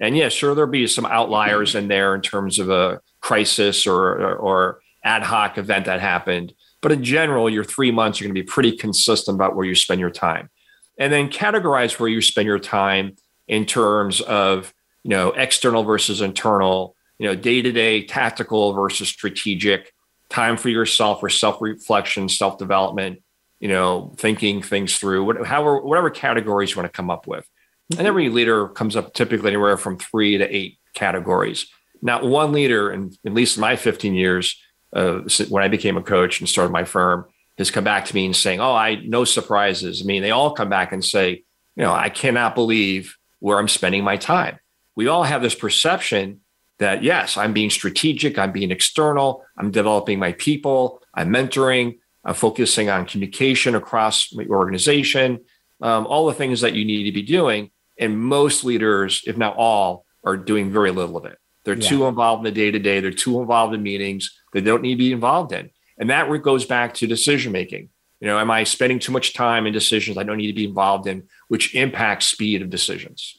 [0.00, 4.12] And yeah, sure, there'll be some outliers in there in terms of a crisis or,
[4.12, 6.52] or, or ad hoc event that happened.
[6.80, 9.74] But in general, your three months, you're going to be pretty consistent about where you
[9.74, 10.50] spend your time.
[10.98, 16.20] And then categorize where you spend your time in terms of, you know, external versus
[16.20, 19.92] internal, you know, day-to-day tactical versus strategic,
[20.28, 23.22] time for yourself for self-reflection, self-development,
[23.60, 27.48] you know, thinking things through, whatever, whatever categories you want to come up with.
[27.96, 31.66] And every leader comes up typically anywhere from three to eight categories.
[32.00, 34.60] Not one leader, in at least my 15 years
[34.92, 37.26] uh, when I became a coach and started my firm,
[37.58, 40.52] has come back to me and saying, "Oh, I no surprises." I mean, they all
[40.52, 41.42] come back and say,
[41.76, 44.58] "You know, I cannot believe where I'm spending my time."
[44.94, 46.40] We all have this perception
[46.78, 52.32] that yes, I'm being strategic, I'm being external, I'm developing my people, I'm mentoring, uh,
[52.32, 55.40] focusing on communication across your organization,
[55.82, 57.70] um, all the things that you need to be doing.
[57.98, 61.38] And most leaders, if not all, are doing very little of it.
[61.68, 61.86] They're yeah.
[61.86, 63.00] too involved in the day to day.
[63.00, 65.68] They're too involved in meetings they don't need to be involved in.
[65.98, 67.90] And that goes back to decision making.
[68.20, 70.64] You know, am I spending too much time in decisions I don't need to be
[70.64, 73.38] involved in, which impacts speed of decisions?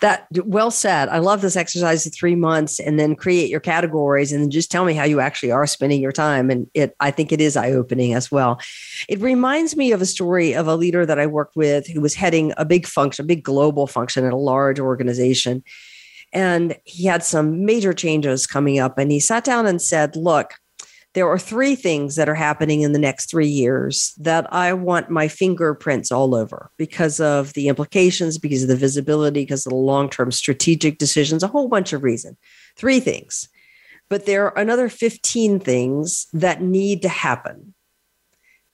[0.00, 1.10] That well said.
[1.10, 4.70] I love this exercise of three months and then create your categories and then just
[4.70, 6.48] tell me how you actually are spending your time.
[6.48, 8.60] And it, I think it is eye opening as well.
[9.10, 12.14] It reminds me of a story of a leader that I worked with who was
[12.14, 15.62] heading a big function, a big global function at a large organization.
[16.32, 18.98] And he had some major changes coming up.
[18.98, 20.54] And he sat down and said, Look,
[21.14, 25.10] there are three things that are happening in the next three years that I want
[25.10, 29.76] my fingerprints all over because of the implications, because of the visibility, because of the
[29.76, 32.36] long term strategic decisions, a whole bunch of reasons.
[32.76, 33.48] Three things.
[34.10, 37.74] But there are another 15 things that need to happen.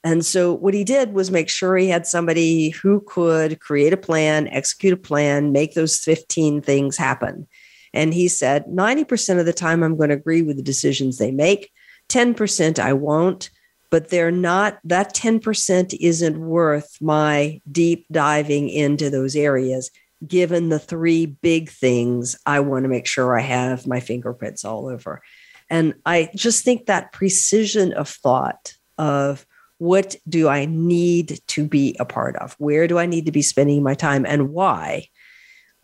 [0.04, 3.96] And so what he did was make sure he had somebody who could create a
[3.96, 7.48] plan, execute a plan, make those 15 things happen.
[7.94, 11.30] And he said, 90% of the time, I'm going to agree with the decisions they
[11.30, 11.72] make.
[12.10, 13.48] 10% I won't,
[13.88, 19.90] but they're not, that 10% isn't worth my deep diving into those areas,
[20.26, 24.86] given the three big things I want to make sure I have my fingerprints all
[24.86, 25.22] over.
[25.70, 29.46] And I just think that precision of thought of
[29.78, 32.54] what do I need to be a part of?
[32.58, 35.08] Where do I need to be spending my time and why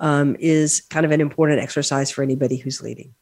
[0.00, 3.14] um, is kind of an important exercise for anybody who's leading.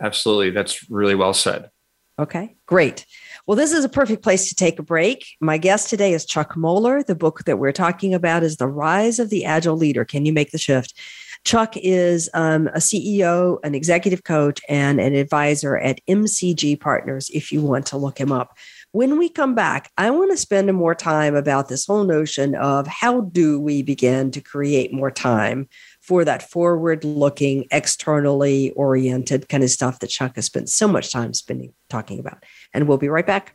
[0.00, 0.50] Absolutely.
[0.50, 1.70] That's really well said.
[2.18, 3.06] Okay, great.
[3.46, 5.26] Well, this is a perfect place to take a break.
[5.40, 7.02] My guest today is Chuck Mollor.
[7.02, 10.04] The book that we're talking about is The Rise of the Agile Leader.
[10.04, 10.98] Can you make the shift?
[11.44, 17.50] Chuck is um, a CEO, an executive coach, and an advisor at MCG Partners if
[17.50, 18.58] you want to look him up.
[18.92, 22.88] When we come back, I want to spend more time about this whole notion of
[22.88, 25.68] how do we begin to create more time
[26.00, 31.12] for that forward looking, externally oriented kind of stuff that Chuck has spent so much
[31.12, 32.42] time spending talking about.
[32.74, 33.54] And we'll be right back.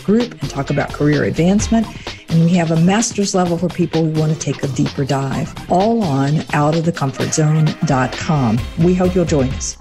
[0.03, 1.85] group and talk about career advancement.
[2.29, 5.53] And we have a master's level for people who want to take a deeper dive,
[5.69, 8.59] all on outofthecomfortzone.com.
[8.85, 9.77] We hope you'll join us.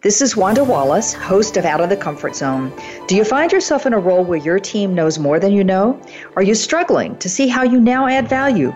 [0.00, 2.72] This is Wanda Wallace, host of Out of the Comfort Zone.
[3.08, 6.00] Do you find yourself in a role where your team knows more than you know?
[6.36, 8.72] Are you struggling to see how you now add value?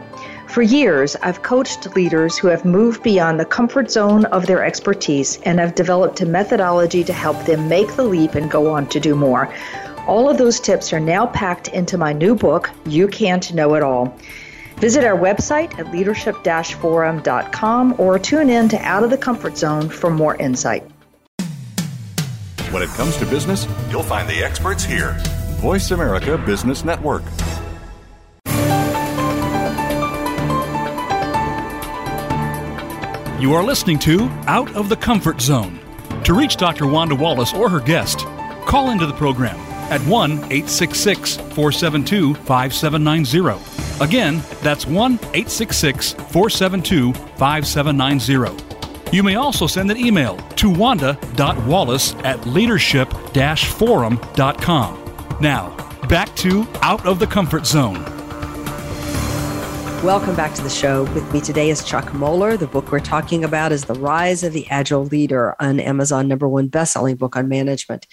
[0.49, 5.39] For years, I've coached leaders who have moved beyond the comfort zone of their expertise
[5.45, 9.01] and have developed a methodology to help them make the leap and go on to
[9.01, 9.49] do more.
[10.09, 13.85] All of those tips are now packed into my new book, You Can't Know It
[13.85, 14.19] All.
[14.77, 16.37] Visit our website at leadership
[16.81, 20.85] forum.com or tune in to Out of the Comfort Zone for more insight.
[22.71, 25.17] When it comes to business, you'll find the experts here.
[25.61, 27.23] Voice America Business Network.
[33.43, 35.81] You are listening to Out of the Comfort Zone.
[36.25, 36.87] To reach Dr.
[36.87, 38.21] Wanda Wallace or her guest,
[38.67, 39.59] call into the program
[39.91, 43.72] at 1 866 472 5790.
[44.03, 49.17] Again, that's 1 866 472 5790.
[49.17, 55.15] You may also send an email to wanda.wallace at leadership forum.com.
[55.41, 55.77] Now,
[56.09, 58.03] back to Out of the Comfort Zone.
[60.03, 61.05] Welcome back to the show.
[61.15, 62.57] With me today is Chuck Mollor.
[62.57, 66.49] The book we're talking about is The Rise of the Agile Leader, an Amazon number
[66.49, 68.09] one best-selling book on management.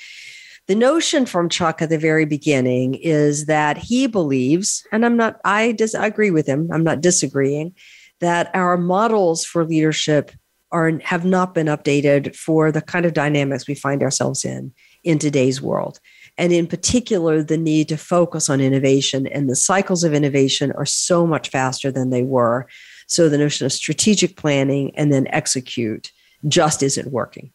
[0.70, 5.42] The notion from Chuck at the very beginning is that he believes, and I'm not,
[5.44, 7.74] I dis- agree with him, I'm not disagreeing,
[8.20, 10.32] that our models for leadership
[10.72, 14.72] are have not been updated for the kind of dynamics we find ourselves in
[15.04, 16.00] in today's world.
[16.38, 20.86] And in particular the need to focus on innovation and the cycles of innovation are
[20.86, 22.68] so much faster than they were.
[23.08, 26.12] So the notion of strategic planning and then execute
[26.48, 27.52] just isn't working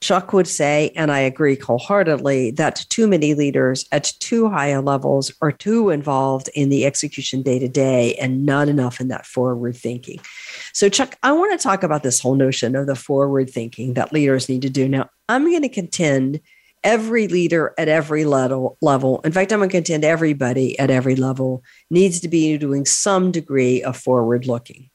[0.00, 4.82] Chuck would say, and I agree wholeheartedly, that too many leaders at too high a
[4.82, 9.24] levels are too involved in the execution day to day and not enough in that
[9.24, 10.20] forward thinking.
[10.72, 14.12] So, Chuck, I want to talk about this whole notion of the forward thinking that
[14.12, 14.88] leaders need to do.
[14.88, 16.40] Now, I'm going to contend
[16.82, 21.16] every leader at every level level in fact i'm going to contend everybody at every
[21.16, 24.90] level needs to be doing some degree of forward looking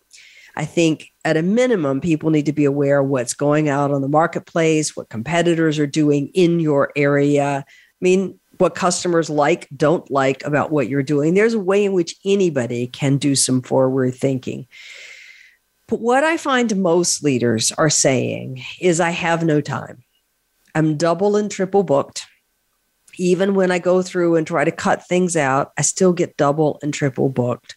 [0.59, 4.01] I think at a minimum, people need to be aware of what's going out on
[4.01, 7.63] the marketplace, what competitors are doing in your area.
[7.67, 11.35] I mean, what customers like, don't like about what you're doing.
[11.35, 14.65] There's a way in which anybody can do some forward thinking.
[15.87, 20.03] But what I find most leaders are saying is, I have no time.
[20.73, 22.25] I'm double and triple booked.
[23.19, 26.79] Even when I go through and try to cut things out, I still get double
[26.81, 27.75] and triple booked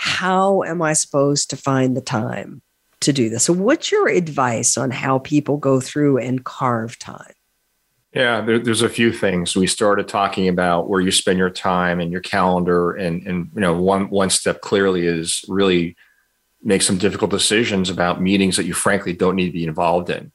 [0.00, 2.62] how am I supposed to find the time
[3.00, 3.44] to do this?
[3.44, 7.34] So, what's your advice on how people go through and carve time?
[8.12, 9.54] Yeah, there, there's a few things.
[9.54, 13.60] We started talking about where you spend your time and your calendar, and and you
[13.60, 15.96] know one one step clearly is really
[16.62, 20.30] make some difficult decisions about meetings that you frankly don't need to be involved in.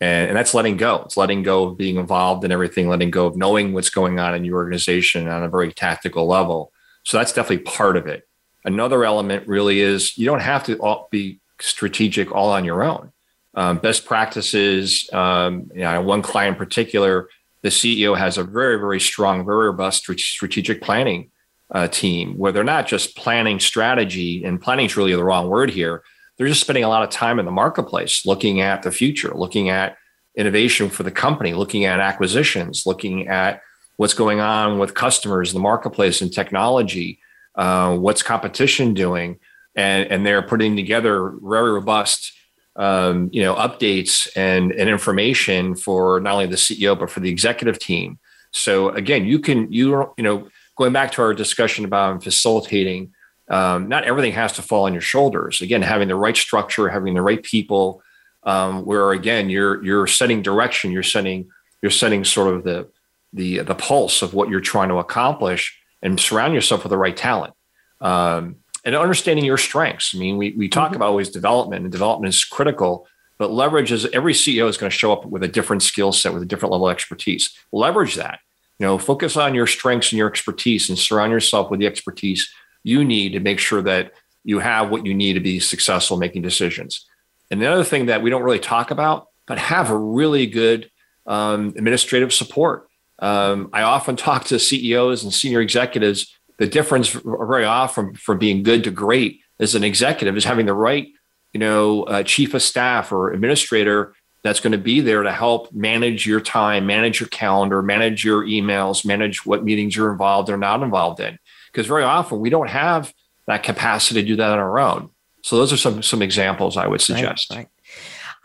[0.00, 1.02] And, and, that's letting go.
[1.06, 4.34] It's letting go of being involved in everything, letting go of knowing what's going on
[4.34, 6.72] in your organization on a very tactical level.
[7.04, 8.26] So that's definitely part of it.
[8.64, 13.12] Another element really is you don't have to be strategic all on your own.
[13.54, 17.28] Um, best practices, um, you know, one client in particular,
[17.62, 21.30] the CEO has a very, very strong, very robust strategic planning
[21.72, 25.70] uh, team where they're not just planning strategy, and planning is really the wrong word
[25.70, 26.02] here.
[26.36, 29.68] They're just spending a lot of time in the marketplace looking at the future, looking
[29.68, 29.96] at
[30.36, 33.60] innovation for the company, looking at acquisitions, looking at
[33.96, 37.20] what's going on with customers, the marketplace, and technology
[37.54, 39.38] uh, what's competition doing,
[39.74, 42.32] and and they're putting together very robust
[42.76, 47.30] um, you know updates and and information for not only the CEO but for the
[47.30, 48.18] executive team.
[48.52, 53.12] So again, you can you you know going back to our discussion about facilitating
[53.50, 55.60] um, not everything has to fall on your shoulders.
[55.60, 58.00] Again, having the right structure, having the right people,
[58.44, 61.50] um, where again you're you're setting direction, you're setting
[61.82, 62.88] you're setting sort of the
[63.32, 67.16] the the pulse of what you're trying to accomplish, and surround yourself with the right
[67.16, 67.52] talent.
[68.00, 70.14] Um, and understanding your strengths.
[70.14, 70.96] I mean, we we talk mm-hmm.
[70.96, 73.06] about always development, and development is critical.
[73.38, 76.34] But leverage is every CEO is going to show up with a different skill set,
[76.34, 77.56] with a different level of expertise.
[77.72, 78.40] Leverage that.
[78.78, 82.52] You know, focus on your strengths and your expertise, and surround yourself with the expertise
[82.82, 84.12] you need to make sure that
[84.44, 87.06] you have what you need to be successful making decisions.
[87.50, 90.90] And the other thing that we don't really talk about, but have a really good
[91.26, 92.88] um, administrative support.
[93.18, 96.34] Um, I often talk to CEOs and senior executives.
[96.60, 100.74] The difference very often from being good to great as an executive is having the
[100.74, 101.08] right,
[101.52, 105.72] you know, uh, chief of staff or administrator that's going to be there to help
[105.72, 110.56] manage your time, manage your calendar, manage your emails, manage what meetings you're involved or
[110.56, 111.38] not involved in
[111.72, 113.12] because very often we don't have
[113.46, 115.10] that capacity to do that on our own.
[115.42, 117.50] So those are some some examples I would suggest.
[117.50, 117.68] Right, right.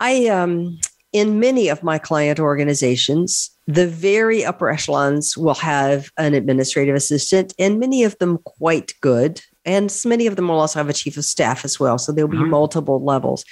[0.00, 0.78] I um
[1.12, 7.52] in many of my client organizations, the very upper echelons will have an administrative assistant,
[7.58, 9.40] and many of them quite good.
[9.64, 11.98] And many of them will also have a chief of staff as well.
[11.98, 12.50] So there'll be mm-hmm.
[12.50, 13.44] multiple levels.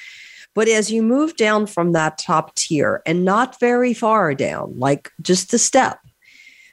[0.55, 5.11] But as you move down from that top tier and not very far down, like
[5.21, 5.99] just a step,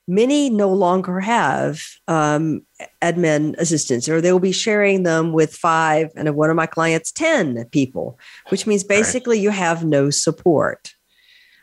[0.08, 2.62] many no longer have um,
[3.02, 7.12] admin assistants, or they will be sharing them with five, and one of my clients,
[7.12, 8.20] 10 people,
[8.50, 9.44] which means basically right.
[9.44, 10.94] you have no support.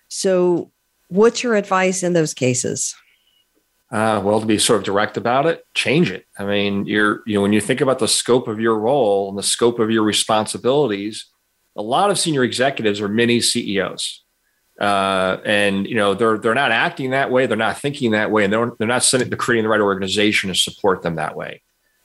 [0.09, 0.73] So,
[1.09, 2.95] what's your advice in those cases?
[3.91, 6.27] Uh, well, to be sort of direct about it, change it.
[6.39, 9.39] I mean, you're, you know, when you think about the scope of your role and
[9.39, 11.27] the scope of your responsibilities,
[11.75, 14.23] a lot of senior executives are mini CEOs
[14.79, 18.45] uh, and you know they're they're not acting that way, they're not thinking that way,
[18.45, 21.63] and they're they're not sending, creating the right organization to support them that way.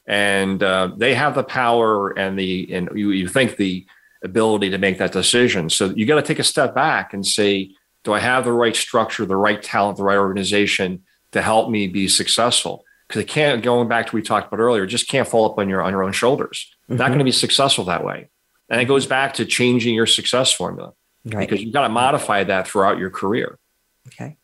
[0.08, 3.86] And uh, they have the power and the and you, you think the
[4.24, 5.70] ability to make that decision.
[5.70, 7.72] So you got to take a step back and say,
[8.04, 11.88] do I have the right structure, the right talent, the right organization to help me
[11.88, 12.84] be successful?
[13.08, 15.58] Because it can't going back to what we talked about earlier, just can't fall up
[15.58, 16.72] on your on your own shoulders.
[16.90, 16.98] Mm-hmm.
[16.98, 18.30] Not going to be successful that way.
[18.70, 20.94] And it goes back to changing your success formula
[21.26, 21.48] right.
[21.48, 23.60] because you've got to modify that throughout your career.
[24.08, 24.38] Okay.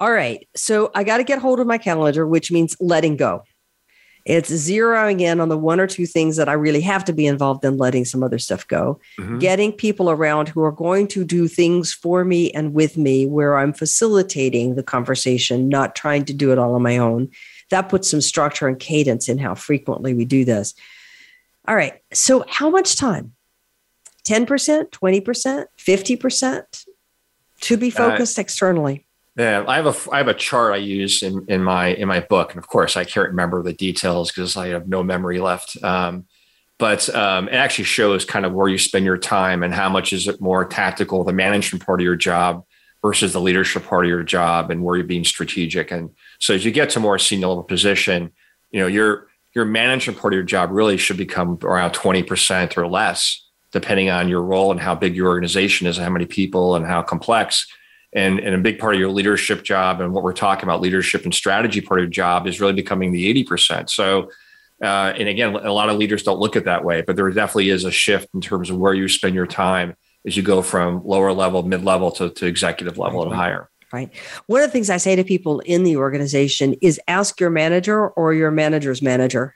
[0.00, 0.46] All right.
[0.54, 3.42] So I got to get hold of my calendar, which means letting go.
[4.28, 7.26] It's zeroing in on the one or two things that I really have to be
[7.26, 9.38] involved in, letting some other stuff go, mm-hmm.
[9.38, 13.56] getting people around who are going to do things for me and with me where
[13.56, 17.30] I'm facilitating the conversation, not trying to do it all on my own.
[17.70, 20.74] That puts some structure and cadence in how frequently we do this.
[21.66, 21.94] All right.
[22.12, 23.32] So, how much time?
[24.26, 26.86] 10%, 20%, 50%
[27.62, 29.06] to be uh, focused uh, externally?
[29.38, 32.18] Yeah, I have a I have a chart I use in in my in my
[32.18, 35.80] book, and of course I can't remember the details because I have no memory left.
[35.82, 36.26] Um,
[36.76, 40.12] but um, it actually shows kind of where you spend your time and how much
[40.12, 42.64] is it more tactical, the management part of your job
[43.00, 45.92] versus the leadership part of your job, and where you're being strategic.
[45.92, 46.10] And
[46.40, 48.32] so as you get to more senior level position,
[48.72, 52.76] you know your your management part of your job really should become around twenty percent
[52.76, 56.26] or less depending on your role and how big your organization is, and how many
[56.26, 57.68] people and how complex.
[58.14, 61.24] And, and a big part of your leadership job and what we're talking about, leadership
[61.24, 63.90] and strategy part of your job is really becoming the 80%.
[63.90, 64.30] So,
[64.82, 67.68] uh, and again, a lot of leaders don't look at that way, but there definitely
[67.68, 69.94] is a shift in terms of where you spend your time
[70.26, 73.26] as you go from lower level, mid level to, to executive level right.
[73.26, 73.70] and higher.
[73.92, 74.10] Right.
[74.46, 78.08] One of the things I say to people in the organization is ask your manager
[78.08, 79.54] or your manager's manager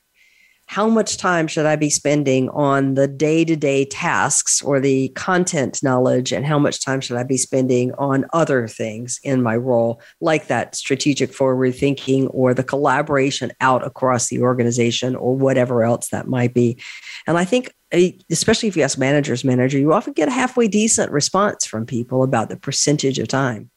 [0.72, 5.10] how much time should I be spending on the day to day tasks or the
[5.10, 9.54] content knowledge, and how much time should I be spending on other things in my
[9.54, 15.84] role, like that strategic forward thinking or the collaboration out across the organization or whatever
[15.84, 16.78] else that might be.
[17.26, 20.68] And I think, eh, especially if you ask managers, manager, you often get a halfway
[20.68, 23.71] decent response from people about the percentage of time.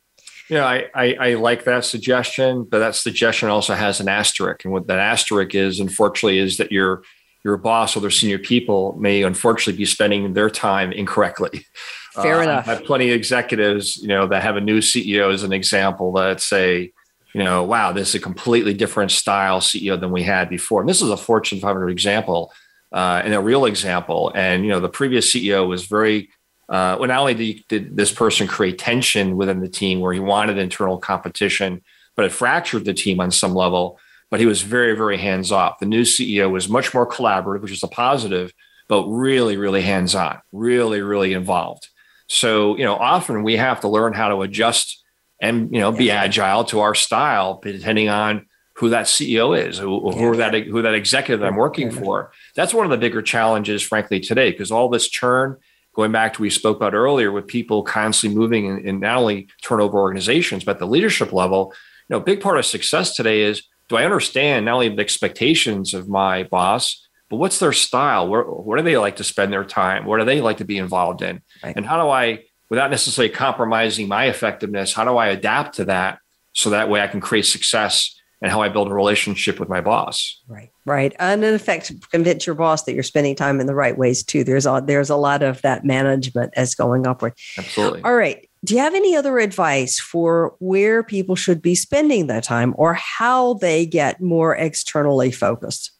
[0.50, 4.64] Yeah, I, I, I, like that suggestion, but that suggestion also has an asterisk.
[4.64, 7.04] And what that asterisk is, unfortunately, is that your
[7.44, 11.66] your boss or their senior people may unfortunately be spending their time incorrectly.
[12.14, 12.68] Fair uh, enough.
[12.68, 16.12] I have plenty of executives, you know, that have a new CEO as an example
[16.14, 16.92] that say,
[17.36, 20.82] you know, wow, this is a completely different style CEO than we had before.
[20.82, 22.52] And this is a Fortune 500 example
[22.92, 24.32] uh, and a real example.
[24.34, 26.30] And, you know, the previous CEO was very
[26.70, 30.20] uh, well, not only did, did, this person create tension within the team where he
[30.20, 31.82] wanted internal competition,
[32.16, 34.00] but it fractured the team on some level.
[34.32, 35.80] But he was very, very hands off.
[35.80, 38.52] The new CEO was much more collaborative, which is a positive,
[38.88, 41.88] but really, really hands on, really, really involved.
[42.28, 45.04] So, you know, often we have to learn how to adjust
[45.40, 50.12] and, you know, be agile to our style, depending on who that CEO is, who,
[50.12, 50.18] yeah.
[50.18, 52.00] who that who that executive that I'm working yeah.
[52.00, 52.32] for.
[52.56, 55.58] That's one of the bigger challenges, frankly, today, because all this churn,
[55.96, 59.48] going back to we spoke about earlier, with people constantly moving in, in not only
[59.62, 61.74] turnover organizations, but the leadership level.
[62.10, 65.02] You know, a big part of success today is do I understand not only the
[65.02, 68.28] expectations of my boss, but what's their style?
[68.28, 70.06] Where, where do they like to spend their time?
[70.06, 71.42] What do they like to be involved in?
[71.64, 71.76] Right.
[71.76, 76.20] And how do I, without necessarily compromising my effectiveness, how do I adapt to that
[76.54, 78.16] so that way I can create success
[78.46, 80.40] and how I build a relationship with my boss.
[80.48, 83.98] Right, right, and in effect, convince your boss that you're spending time in the right
[83.98, 84.44] ways too.
[84.44, 87.34] There's a there's a lot of that management as going upward.
[87.58, 88.04] Absolutely.
[88.04, 88.48] All right.
[88.64, 92.94] Do you have any other advice for where people should be spending their time or
[92.94, 95.92] how they get more externally focused?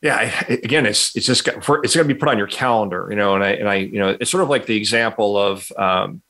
[0.00, 3.16] Yeah, I, again, it's it's just it's going to be put on your calendar, you
[3.16, 6.22] know, and I and I you know it's sort of like the example of um,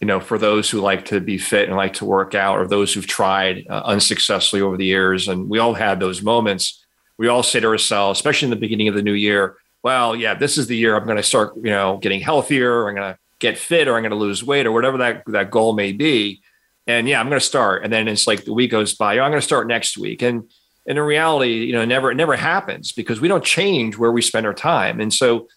[0.00, 2.66] you know, for those who like to be fit and like to work out, or
[2.66, 6.84] those who've tried uh, unsuccessfully over the years, and we all had those moments.
[7.16, 10.34] We all say to ourselves, especially in the beginning of the new year, "Well, yeah,
[10.34, 12.88] this is the year I'm going to start, you know, getting healthier.
[12.88, 15.50] I'm going to get fit, or I'm going to lose weight, or whatever that that
[15.50, 16.42] goal may be."
[16.86, 17.82] And yeah, I'm going to start.
[17.82, 19.18] And then it's like the week goes by.
[19.18, 20.50] Oh, I'm going to start next week, and
[20.86, 24.22] and in reality, you know, never it never happens because we don't change where we
[24.22, 25.00] spend our time.
[25.00, 25.48] And so,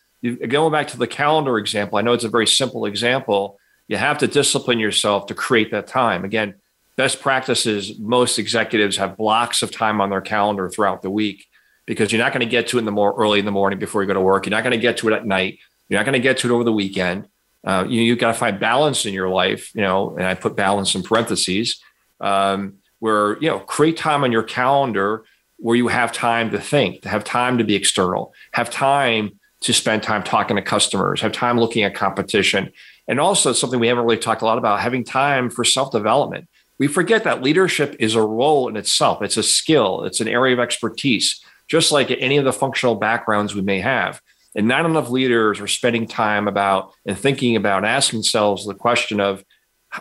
[0.48, 4.18] going back to the calendar example, I know it's a very simple example you have
[4.20, 6.26] to discipline yourself to create that time.
[6.26, 6.56] Again,
[6.96, 11.48] best practices, most executives have blocks of time on their calendar throughout the week
[11.86, 13.80] because you're not going to get to it in the more early in the morning
[13.80, 14.46] before you go to work.
[14.46, 15.60] You're not going to get to it at night.
[15.88, 17.28] You're not going to get to it over the weekend.
[17.64, 20.56] Uh, you, you've got to find balance in your life, you know, and I put
[20.56, 21.82] balance in parentheses,
[22.20, 25.24] um, where, you know, create time on your calendar
[25.58, 29.74] where you have time to think, to have time to be external, have time to
[29.74, 32.72] spend time talking to customers, have time looking at competition,
[33.08, 36.48] and also something we haven't really talked a lot about having time for self development.
[36.80, 40.54] We forget that leadership is a role in itself, it's a skill, it's an area
[40.54, 44.22] of expertise, just like any of the functional backgrounds we may have.
[44.56, 49.20] And not enough leaders are spending time about and thinking about asking themselves the question
[49.20, 49.44] of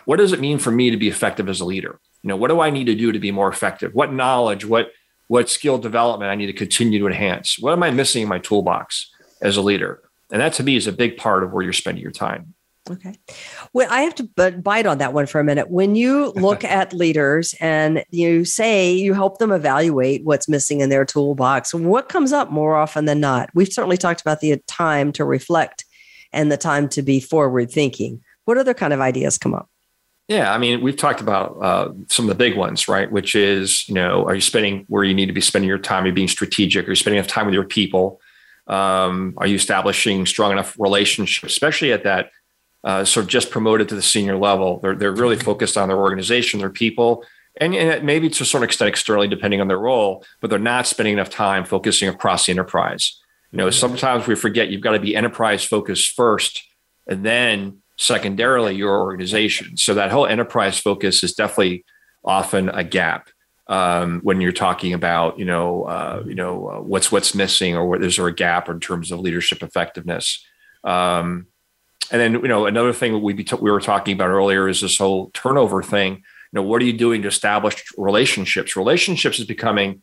[0.05, 1.99] what does it mean for me to be effective as a leader?
[2.23, 3.93] You know, what do I need to do to be more effective?
[3.93, 4.91] What knowledge, what
[5.27, 7.57] what skill development I need to continue to enhance?
[7.59, 10.01] What am I missing in my toolbox as a leader?
[10.31, 12.53] And that to me is a big part of where you're spending your time.
[12.89, 13.15] Okay.
[13.73, 15.69] Well, I have to bite on that one for a minute.
[15.69, 20.89] When you look at leaders and you say you help them evaluate what's missing in
[20.89, 23.49] their toolbox, what comes up more often than not?
[23.53, 25.85] We've certainly talked about the time to reflect
[26.33, 28.21] and the time to be forward thinking.
[28.45, 29.69] What other kind of ideas come up?
[30.27, 33.09] Yeah, I mean, we've talked about uh, some of the big ones, right?
[33.09, 36.03] Which is, you know, are you spending where you need to be spending your time?
[36.03, 36.85] Are you being strategic?
[36.85, 38.19] Are you spending enough time with your people?
[38.67, 42.31] Um, are you establishing strong enough relationships, especially at that
[42.83, 44.79] uh, sort of just promoted to the senior level.
[44.79, 47.23] They're, they're really focused on their organization, their people,
[47.59, 50.87] and, and maybe to a certain extent externally, depending on their role, but they're not
[50.87, 53.19] spending enough time focusing across the enterprise.
[53.51, 56.63] You know, sometimes we forget you've got to be enterprise focused first,
[57.07, 59.77] and then secondarily your organization.
[59.77, 61.83] So that whole enterprise focus is definitely
[62.23, 63.29] often a gap
[63.67, 67.85] um, when you're talking about, you know, uh, you know, uh, what's what's missing or
[67.85, 70.45] where, is there a gap in terms of leadership effectiveness.
[70.83, 71.47] Um,
[72.11, 74.97] and then, you know, another thing we t- we were talking about earlier is this
[74.97, 76.15] whole turnover thing.
[76.15, 78.75] You know, what are you doing to establish relationships?
[78.75, 80.01] Relationships is becoming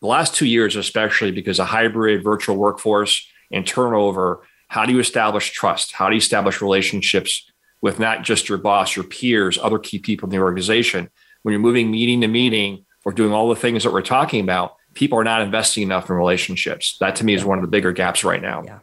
[0.00, 4.42] the last two years, especially because of hybrid virtual workforce and turnover.
[4.68, 5.92] How do you establish trust?
[5.92, 7.50] How do you establish relationships
[7.80, 11.08] with not just your boss, your peers, other key people in the organization?
[11.42, 14.74] When you're moving meeting to meeting or doing all the things that we're talking about,
[14.94, 16.96] people are not investing enough in relationships.
[16.98, 18.64] That to me is one of the bigger gaps right now.
[18.64, 18.78] Yeah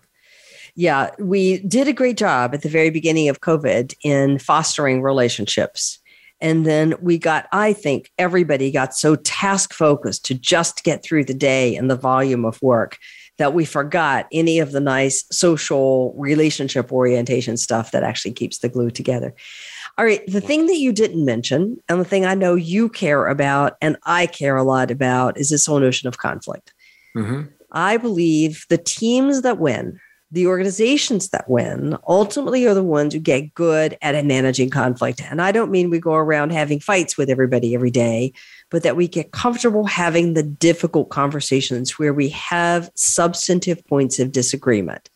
[0.76, 6.00] yeah, we did a great job at the very beginning of COVID in fostering relationships.
[6.42, 11.26] And then we got, I think everybody got so task focused to just get through
[11.26, 12.98] the day and the volume of work
[13.38, 18.70] that we forgot any of the nice social relationship orientation stuff that actually keeps the
[18.70, 19.34] glue together.
[19.98, 20.26] All right.
[20.28, 23.98] The thing that you didn't mention, and the thing I know you care about and
[24.06, 26.74] I care a lot about, is this whole notion of conflict.
[27.16, 27.44] Mm-hmm.
[27.72, 30.00] I believe the teams that win
[30.34, 35.22] the organizations that win ultimately are the ones who get good at managing conflict.
[35.30, 38.34] And I don't mean we go around having fights with everybody every day,
[38.72, 44.32] but that we get comfortable having the difficult conversations where we have substantive points of
[44.32, 45.08] disagreement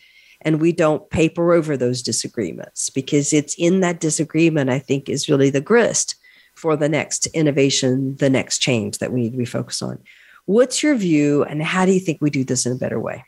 [0.41, 5.28] and we don't paper over those disagreements because it's in that disagreement, I think, is
[5.28, 6.13] really the grist
[6.53, 9.97] for the next innovation, the next change that we need to be focused on.
[10.45, 13.26] What's your view, and how do you think we do this in a better way?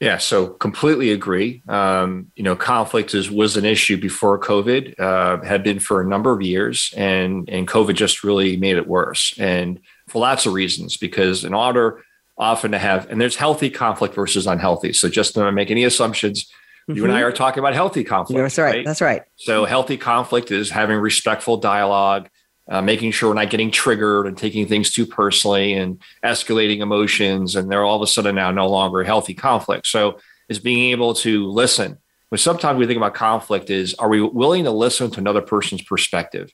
[0.00, 1.62] Yeah, so completely agree.
[1.68, 6.06] Um, you know, conflict is was an issue before COVID, uh, had been for a
[6.06, 10.52] number of years, and and COVID just really made it worse, and for lots of
[10.52, 10.98] reasons.
[10.98, 12.04] Because in order
[12.36, 14.92] often to have, and there's healthy conflict versus unhealthy.
[14.92, 16.44] So just don't make any assumptions.
[16.44, 16.96] Mm-hmm.
[16.98, 17.28] You and I mm-hmm.
[17.28, 18.38] are talking about healthy conflict.
[18.38, 18.76] That's right.
[18.76, 18.84] right.
[18.84, 19.22] That's right.
[19.36, 22.28] So healthy conflict is having respectful dialogue,
[22.68, 27.54] uh, making sure we're not getting triggered and taking things too personally and escalating emotions.
[27.54, 29.86] And they're all of a sudden now no longer healthy conflict.
[29.86, 31.98] So is being able to listen.
[32.30, 35.82] But sometimes we think about conflict is are we willing to listen to another person's
[35.82, 36.52] perspective?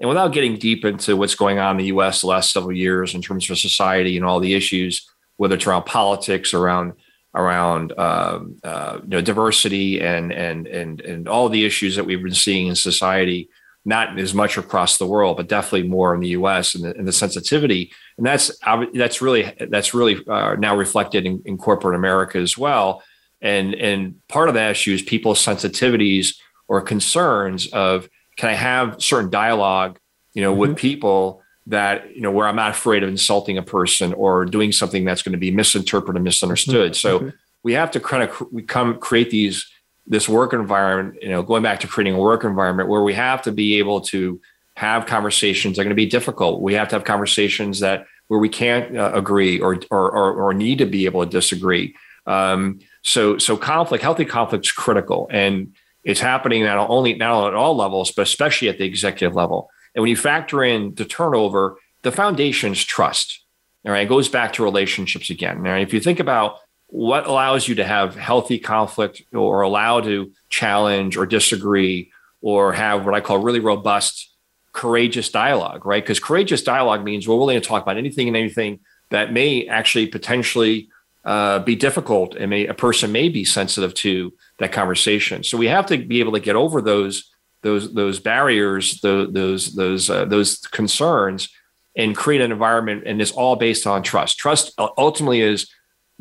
[0.00, 3.14] And without getting deep into what's going on in the US the last several years
[3.14, 6.94] in terms of society and all the issues, whether it's around politics, around
[7.34, 12.22] around um, uh, you know diversity and and and and all the issues that we've
[12.22, 13.48] been seeing in society,
[13.84, 16.74] not as much across the world, but definitely more in the U.S.
[16.74, 18.50] and the, and the sensitivity, and that's
[18.94, 23.02] that's really that's really uh, now reflected in, in, corporate America as well.
[23.42, 29.02] And and part of that issue is people's sensitivities or concerns of can I have
[29.02, 29.98] certain dialogue,
[30.32, 30.60] you know, mm-hmm.
[30.60, 34.72] with people that you know where I'm not afraid of insulting a person or doing
[34.72, 36.92] something that's going to be misinterpreted, and misunderstood.
[36.92, 37.08] Mm-hmm.
[37.08, 37.28] So mm-hmm.
[37.62, 39.70] we have to kind of we come create these
[40.06, 43.42] this work environment, you know, going back to creating a work environment where we have
[43.42, 44.40] to be able to
[44.76, 46.60] have conversations that are going to be difficult.
[46.60, 50.54] We have to have conversations that where we can't uh, agree or, or, or or
[50.54, 51.94] need to be able to disagree.
[52.26, 55.74] Um, so so conflict, healthy conflict is critical, and
[56.04, 59.70] it's happening not only not at all levels, but especially at the executive level.
[59.94, 63.40] And when you factor in the turnover, the foundation's trust.
[63.86, 65.62] All right, it goes back to relationships again.
[65.62, 66.56] Now, if you think about
[66.88, 73.04] what allows you to have healthy conflict or allow to challenge or disagree or have
[73.04, 74.32] what I call really robust,
[74.72, 76.02] courageous dialogue, right?
[76.02, 78.80] Because courageous dialogue means we're willing to talk about anything and anything
[79.10, 80.88] that may actually potentially
[81.24, 85.42] uh, be difficult and may, a person may be sensitive to that conversation.
[85.42, 87.30] So we have to be able to get over those
[87.62, 91.48] those those barriers, those those uh, those concerns,
[91.96, 93.04] and create an environment.
[93.06, 94.38] And it's all based on trust.
[94.38, 95.70] Trust ultimately is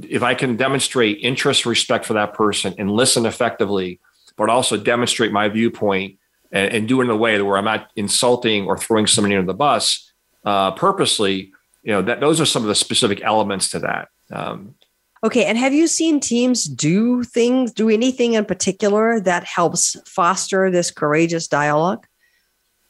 [0.02, 4.00] if I can demonstrate interest, respect for that person and listen effectively,
[4.38, 6.18] but also demonstrate my viewpoint
[6.52, 9.48] and, and do it in a way where I'm not insulting or throwing somebody under
[9.48, 10.12] the bus
[10.46, 11.52] uh, purposely,
[11.84, 14.10] you know, that those are some of the specific elements to that.
[14.32, 14.76] Um,
[15.24, 15.46] okay.
[15.46, 20.92] And have you seen teams do things, do anything in particular that helps foster this
[20.92, 22.08] courageous dialogue?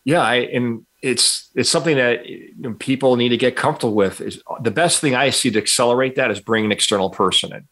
[0.05, 0.21] Yeah.
[0.21, 4.21] I, and it's it's something that you know, people need to get comfortable with.
[4.21, 7.67] Is the best thing I see to accelerate that is bring an external person in.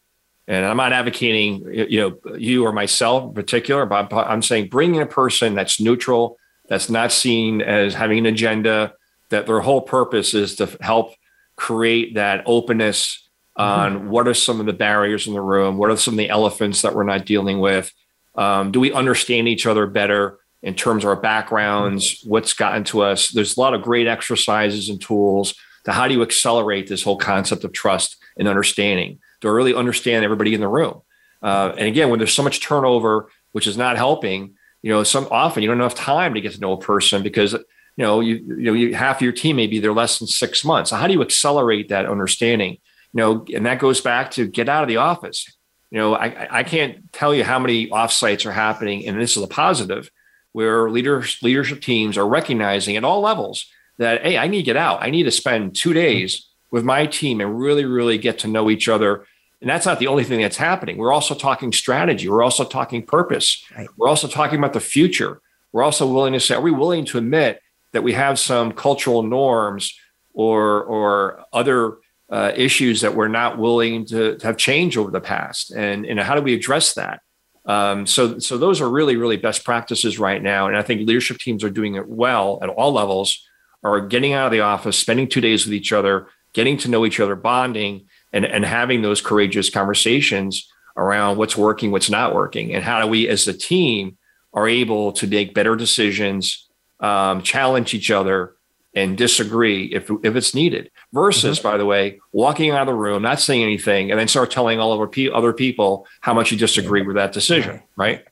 [0.47, 4.95] And I'm not advocating you know you or myself in particular, but I'm saying bring
[4.95, 8.93] in a person that's neutral, that's not seen as having an agenda,
[9.29, 11.13] that their whole purpose is to help
[11.55, 14.09] create that openness on mm-hmm.
[14.09, 16.81] what are some of the barriers in the room, what are some of the elephants
[16.81, 17.93] that we're not dealing with.
[18.35, 20.39] Um, do we understand each other better?
[20.63, 23.29] In terms of our backgrounds, what's gotten to us.
[23.29, 25.55] There's a lot of great exercises and tools
[25.85, 30.23] to how do you accelerate this whole concept of trust and understanding to really understand
[30.23, 31.01] everybody in the room.
[31.41, 35.27] Uh, and again, when there's so much turnover, which is not helping, you know, some
[35.31, 38.19] often you don't have enough time to get to know a person because you know
[38.19, 40.91] you you know you, half your team may be there less than six months.
[40.91, 42.77] So how do you accelerate that understanding?
[43.13, 45.45] You know, and that goes back to get out of the office.
[45.89, 49.43] You know, I, I can't tell you how many offsites are happening, and this is
[49.43, 50.09] a positive
[50.53, 53.65] where leaders leadership teams are recognizing at all levels
[53.97, 55.01] that hey i need to get out.
[55.01, 58.69] I need to spend two days with my team and really really get to know
[58.69, 59.25] each other.
[59.61, 60.97] And that's not the only thing that's happening.
[60.97, 62.27] We're also talking strategy.
[62.27, 63.63] We're also talking purpose.
[63.77, 63.87] Right.
[63.95, 65.39] we're also talking about the future.
[65.71, 69.23] We're also willing to say are we willing to admit that we have some cultural
[69.23, 69.93] norms
[70.33, 71.97] or or other
[72.29, 75.71] uh, issues that we're not willing to, to have changed over the past?
[75.71, 77.21] And, and how do we address that
[77.65, 80.67] um, so, so those are really, really best practices right now.
[80.67, 83.47] And I think leadership teams are doing it well at all levels,
[83.83, 87.05] are getting out of the office, spending two days with each other, getting to know
[87.05, 92.73] each other, bonding, and, and having those courageous conversations around what's working, what's not working,
[92.73, 94.17] and how do we as a team
[94.53, 96.67] are able to make better decisions,
[96.99, 98.55] um, challenge each other,
[98.93, 101.67] and disagree if, if it's needed versus mm-hmm.
[101.67, 104.79] by the way walking out of the room not saying anything and then start telling
[104.79, 108.25] all of our other people how much you disagree with that decision right?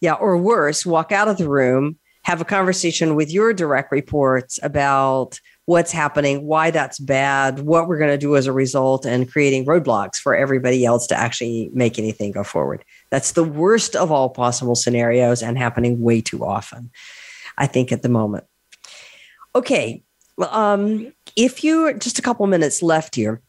[0.00, 4.58] Yeah or worse walk out of the room have a conversation with your direct reports
[4.62, 9.30] about what's happening why that's bad what we're going to do as a result and
[9.32, 12.84] creating roadblocks for everybody else to actually make anything go forward.
[13.10, 16.90] That's the worst of all possible scenarios and happening way too often
[17.58, 18.44] i think at the moment
[19.56, 20.02] Okay.
[20.36, 23.40] Well, um, if you just a couple minutes left here,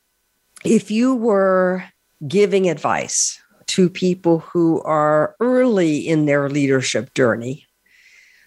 [0.63, 1.83] if you were
[2.25, 7.65] giving advice to people who are early in their leadership journey.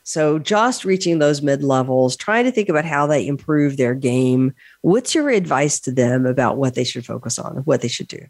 [0.02, 4.54] So, just reaching those mid levels, trying to think about how they improve their game.
[4.80, 8.26] What's your advice to them about what they should focus on, what they should do?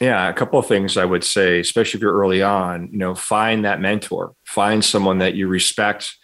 [0.00, 3.14] Yeah, a couple of things I would say, especially if you're early on, you know,
[3.14, 6.14] find that mentor, find someone that you respect,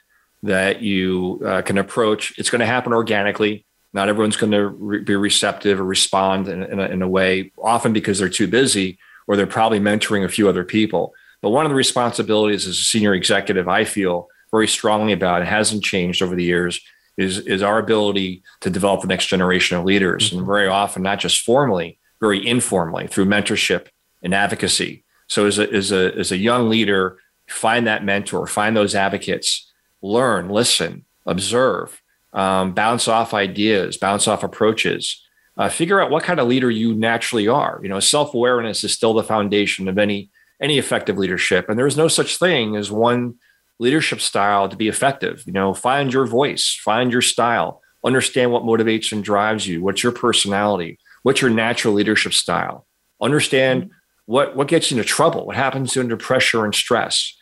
[0.42, 2.36] that you uh, can approach.
[2.38, 3.64] It's going to happen organically.
[3.92, 7.52] Not everyone's going to re- be receptive or respond in, in, a, in a way,
[7.58, 11.14] often because they're too busy or they're probably mentoring a few other people.
[11.42, 15.48] But one of the responsibilities as a senior executive, I feel very strongly about, and
[15.48, 16.80] hasn't changed over the years,
[17.16, 20.28] is, is our ability to develop the next generation of leaders.
[20.28, 20.38] Mm-hmm.
[20.38, 23.88] And very often, not just formally, very informally through mentorship
[24.22, 25.04] and advocacy.
[25.28, 27.18] So as a, as a, as a young leader,
[27.48, 29.71] find that mentor, find those advocates,
[30.02, 35.22] learn, listen, observe, um, bounce off ideas, bounce off approaches,
[35.56, 37.80] uh, figure out what kind of leader you naturally are.
[37.82, 40.30] You know, self awareness is still the foundation of any
[40.60, 43.34] any effective leadership, and there is no such thing as one
[43.78, 45.42] leadership style to be effective.
[45.46, 50.02] You know, find your voice, find your style, understand what motivates and drives you, what's
[50.02, 52.86] your personality, What's your natural leadership style?
[53.20, 53.90] Understand
[54.26, 55.46] what what gets you into trouble.
[55.46, 57.36] What happens under pressure and stress?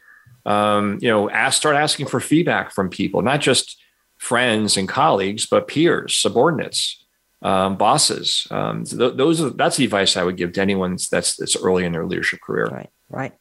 [0.46, 3.80] Um, you know, ask, start asking for feedback from people, not just
[4.18, 7.04] friends and colleagues, but peers, subordinates,
[7.42, 8.46] um, bosses.
[8.50, 11.84] Um, th- those are that's the advice I would give to anyone that's that's early
[11.84, 12.66] in their leadership career.
[12.66, 13.32] Right, right.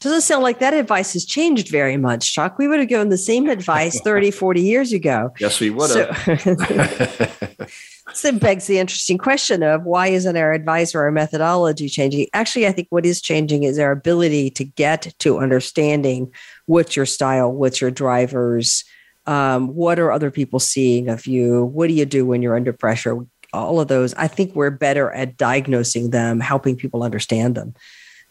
[0.00, 2.58] Doesn't sound like that advice has changed very much, Chuck.
[2.58, 5.32] We would have given the same advice 30, 40 years ago.
[5.38, 6.40] Yes, we would have.
[6.40, 7.66] So,
[8.22, 12.28] It begs the interesting question of why isn't our advice or our methodology changing?
[12.32, 16.32] Actually, I think what is changing is our ability to get to understanding
[16.66, 18.84] what's your style, what's your drivers,
[19.26, 22.72] um, what are other people seeing of you, what do you do when you're under
[22.72, 23.16] pressure?
[23.52, 27.74] All of those, I think we're better at diagnosing them, helping people understand them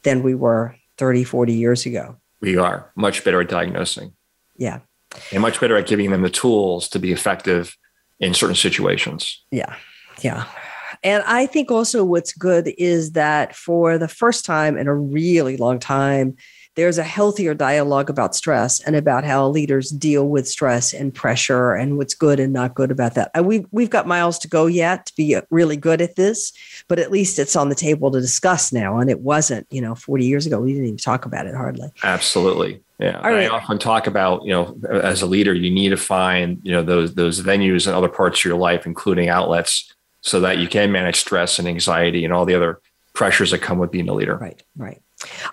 [0.03, 2.17] than we were 30, 40 years ago.
[2.41, 4.13] We are much better at diagnosing.
[4.57, 4.79] Yeah.
[5.31, 7.75] And much better at giving them the tools to be effective
[8.24, 9.43] in certain situations.
[9.51, 9.76] Yeah.
[10.21, 10.45] Yeah.
[11.03, 15.57] And I think also what's good is that for the first time in a really
[15.57, 16.38] long time,
[16.76, 21.74] there's a healthier dialogue about stress and about how leaders deal with stress and pressure
[21.74, 23.32] and what's good and not good about that.
[23.43, 26.51] We've, we've got miles to go yet to be really good at this,
[26.88, 28.97] but at least it's on the table to discuss now.
[28.97, 31.89] And it wasn't, you know, 40 years ago, we didn't even talk about it hardly.
[32.01, 32.82] Absolutely.
[33.04, 33.18] Yeah.
[33.28, 33.51] Right.
[33.51, 36.82] I often talk about, you know, as a leader, you need to find, you know,
[36.82, 40.89] those those venues and other parts of your life, including outlets, so that you can
[40.89, 42.80] manage stress and anxiety and all the other
[43.14, 44.38] pressures that come with being a leader.
[44.38, 44.64] Right.
[44.78, 45.01] Right.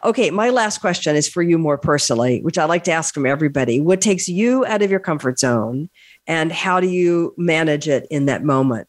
[0.04, 3.26] Okay, my last question is for you more personally, which I like to ask from
[3.26, 3.80] everybody.
[3.80, 5.90] What takes you out of your comfort zone
[6.26, 8.88] and how do you manage it in that moment?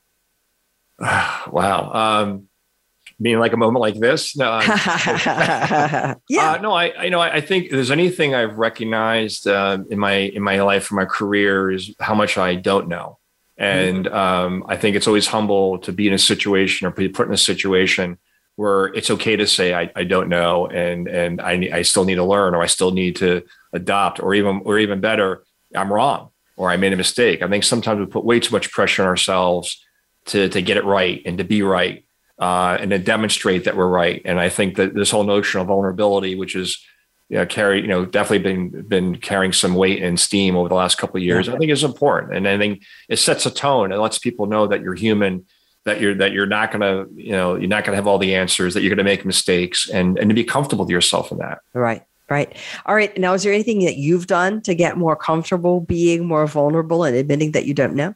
[0.99, 1.91] wow.
[1.93, 2.47] Um,
[3.21, 4.35] being like a moment like this?
[4.35, 6.15] No, yeah.
[6.29, 10.13] Uh, no, I, you know, I, I think there's anything I've recognized uh, in my
[10.13, 13.19] in my life, in my career, is how much I don't know,
[13.57, 14.15] and mm-hmm.
[14.15, 17.33] um, I think it's always humble to be in a situation or be put in
[17.33, 18.17] a situation
[18.55, 22.15] where it's okay to say I, I don't know and and I, I still need
[22.15, 23.43] to learn or I still need to
[23.73, 25.43] adopt or even or even better
[25.75, 27.41] I'm wrong or I made a mistake.
[27.41, 29.83] I think sometimes we put way too much pressure on ourselves
[30.25, 32.05] to to get it right and to be right
[32.41, 34.21] uh, and to demonstrate that we're right.
[34.25, 36.83] And I think that this whole notion of vulnerability, which is
[37.29, 40.75] you know, carry, you know, definitely been been carrying some weight and steam over the
[40.75, 41.47] last couple of years.
[41.47, 41.53] Yeah.
[41.53, 44.67] I think is important, and I think it sets a tone and lets people know
[44.67, 45.45] that you're human
[45.85, 48.35] that you're that you're not going to you know you're not to have all the
[48.35, 51.39] answers that you're going to make mistakes and and to be comfortable with yourself in
[51.39, 55.15] that right right all right now is there anything that you've done to get more
[55.15, 58.13] comfortable being more vulnerable and admitting that you don't know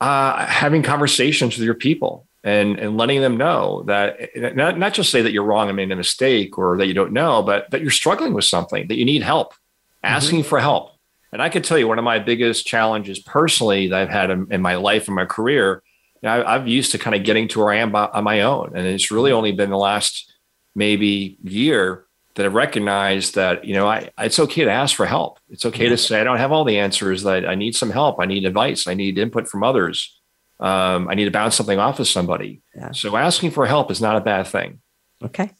[0.00, 5.10] uh, having conversations with your people and and letting them know that not, not just
[5.10, 7.80] say that you're wrong and made a mistake or that you don't know but that
[7.80, 9.54] you're struggling with something that you need help
[10.02, 10.48] asking mm-hmm.
[10.48, 10.92] for help
[11.32, 14.46] and i can tell you one of my biggest challenges personally that i've had in,
[14.50, 15.82] in my life and my career
[16.22, 18.24] you know, I, am used to kind of getting to where I am by, on
[18.24, 18.72] my own.
[18.74, 20.32] And it's really only been the last
[20.74, 25.38] maybe year that I've recognized that, you know, I, it's okay to ask for help.
[25.48, 28.16] It's okay to say, I don't have all the answers that I need some help.
[28.20, 28.86] I need advice.
[28.86, 30.17] I need input from others.
[30.60, 32.62] Um, I need to bounce something off of somebody.
[32.74, 32.90] Yeah.
[32.92, 34.80] So asking for help is not a bad thing.
[35.22, 35.50] Okay.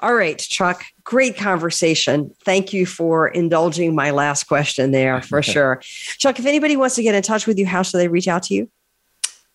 [0.00, 2.30] All right, Chuck, great conversation.
[2.44, 5.80] Thank you for indulging my last question there for sure.
[5.82, 8.44] Chuck, if anybody wants to get in touch with you, how should they reach out
[8.44, 8.70] to you?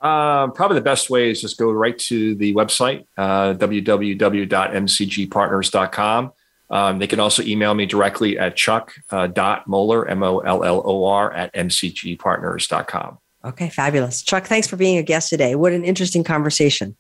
[0.02, 6.32] Um, probably the best way is just go right to the website, uh, www.mcgpartners.com.
[6.72, 11.04] Um, they can also email me directly at chuck.mollor, uh, M O L L O
[11.04, 13.18] R, at mcgpartners.com.
[13.44, 14.22] Okay, fabulous.
[14.22, 15.56] Chuck, thanks for being a guest today.
[15.56, 16.96] What an interesting conversation.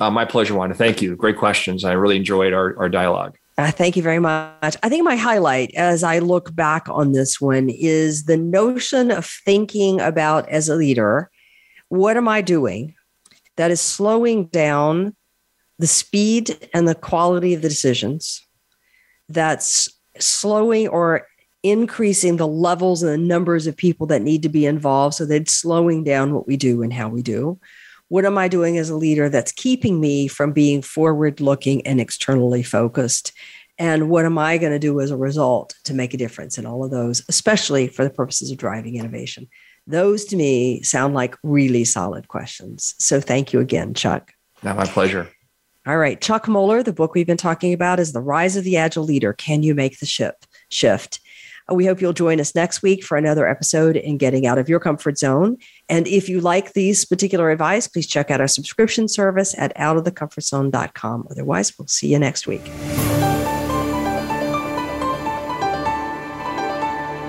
[0.00, 0.74] Uh, my pleasure, Wanda.
[0.74, 1.16] Thank you.
[1.16, 1.84] Great questions.
[1.84, 3.36] I really enjoyed our, our dialogue.
[3.56, 4.76] Uh, thank you very much.
[4.82, 9.26] I think my highlight as I look back on this one is the notion of
[9.26, 11.28] thinking about as a leader,
[11.88, 12.94] what am I doing
[13.56, 15.16] that is slowing down
[15.80, 18.46] the speed and the quality of the decisions,
[19.28, 21.26] that's slowing or
[21.70, 25.48] increasing the levels and the numbers of people that need to be involved so that
[25.48, 27.58] slowing down what we do and how we do
[28.08, 32.00] what am I doing as a leader that's keeping me from being forward looking and
[32.00, 33.32] externally focused?
[33.78, 36.66] And what am I going to do as a result to make a difference in
[36.66, 39.46] all of those, especially for the purposes of driving innovation?
[39.86, 42.94] Those to me sound like really solid questions.
[42.98, 44.32] So thank you again, Chuck.
[44.62, 45.28] Now, my pleasure.
[45.86, 46.20] All right.
[46.20, 49.32] Chuck Mollor, the book we've been talking about is The Rise of the Agile Leader.
[49.32, 51.20] Can you make the ship shift?
[51.70, 54.68] Uh, we hope you'll join us next week for another episode in Getting Out of
[54.68, 55.56] Your Comfort Zone.
[55.88, 61.28] And if you like these particular advice, please check out our subscription service at outofthecomfortzone.com.
[61.30, 62.62] Otherwise, we'll see you next week.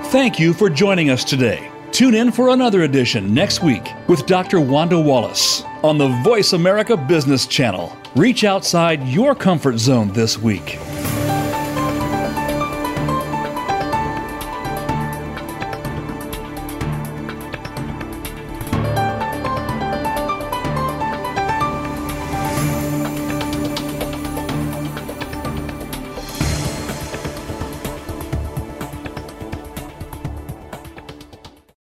[0.09, 1.71] Thank you for joining us today.
[1.91, 4.59] Tune in for another edition next week with Dr.
[4.59, 7.95] Wanda Wallace on the Voice America Business Channel.
[8.15, 10.79] Reach outside your comfort zone this week.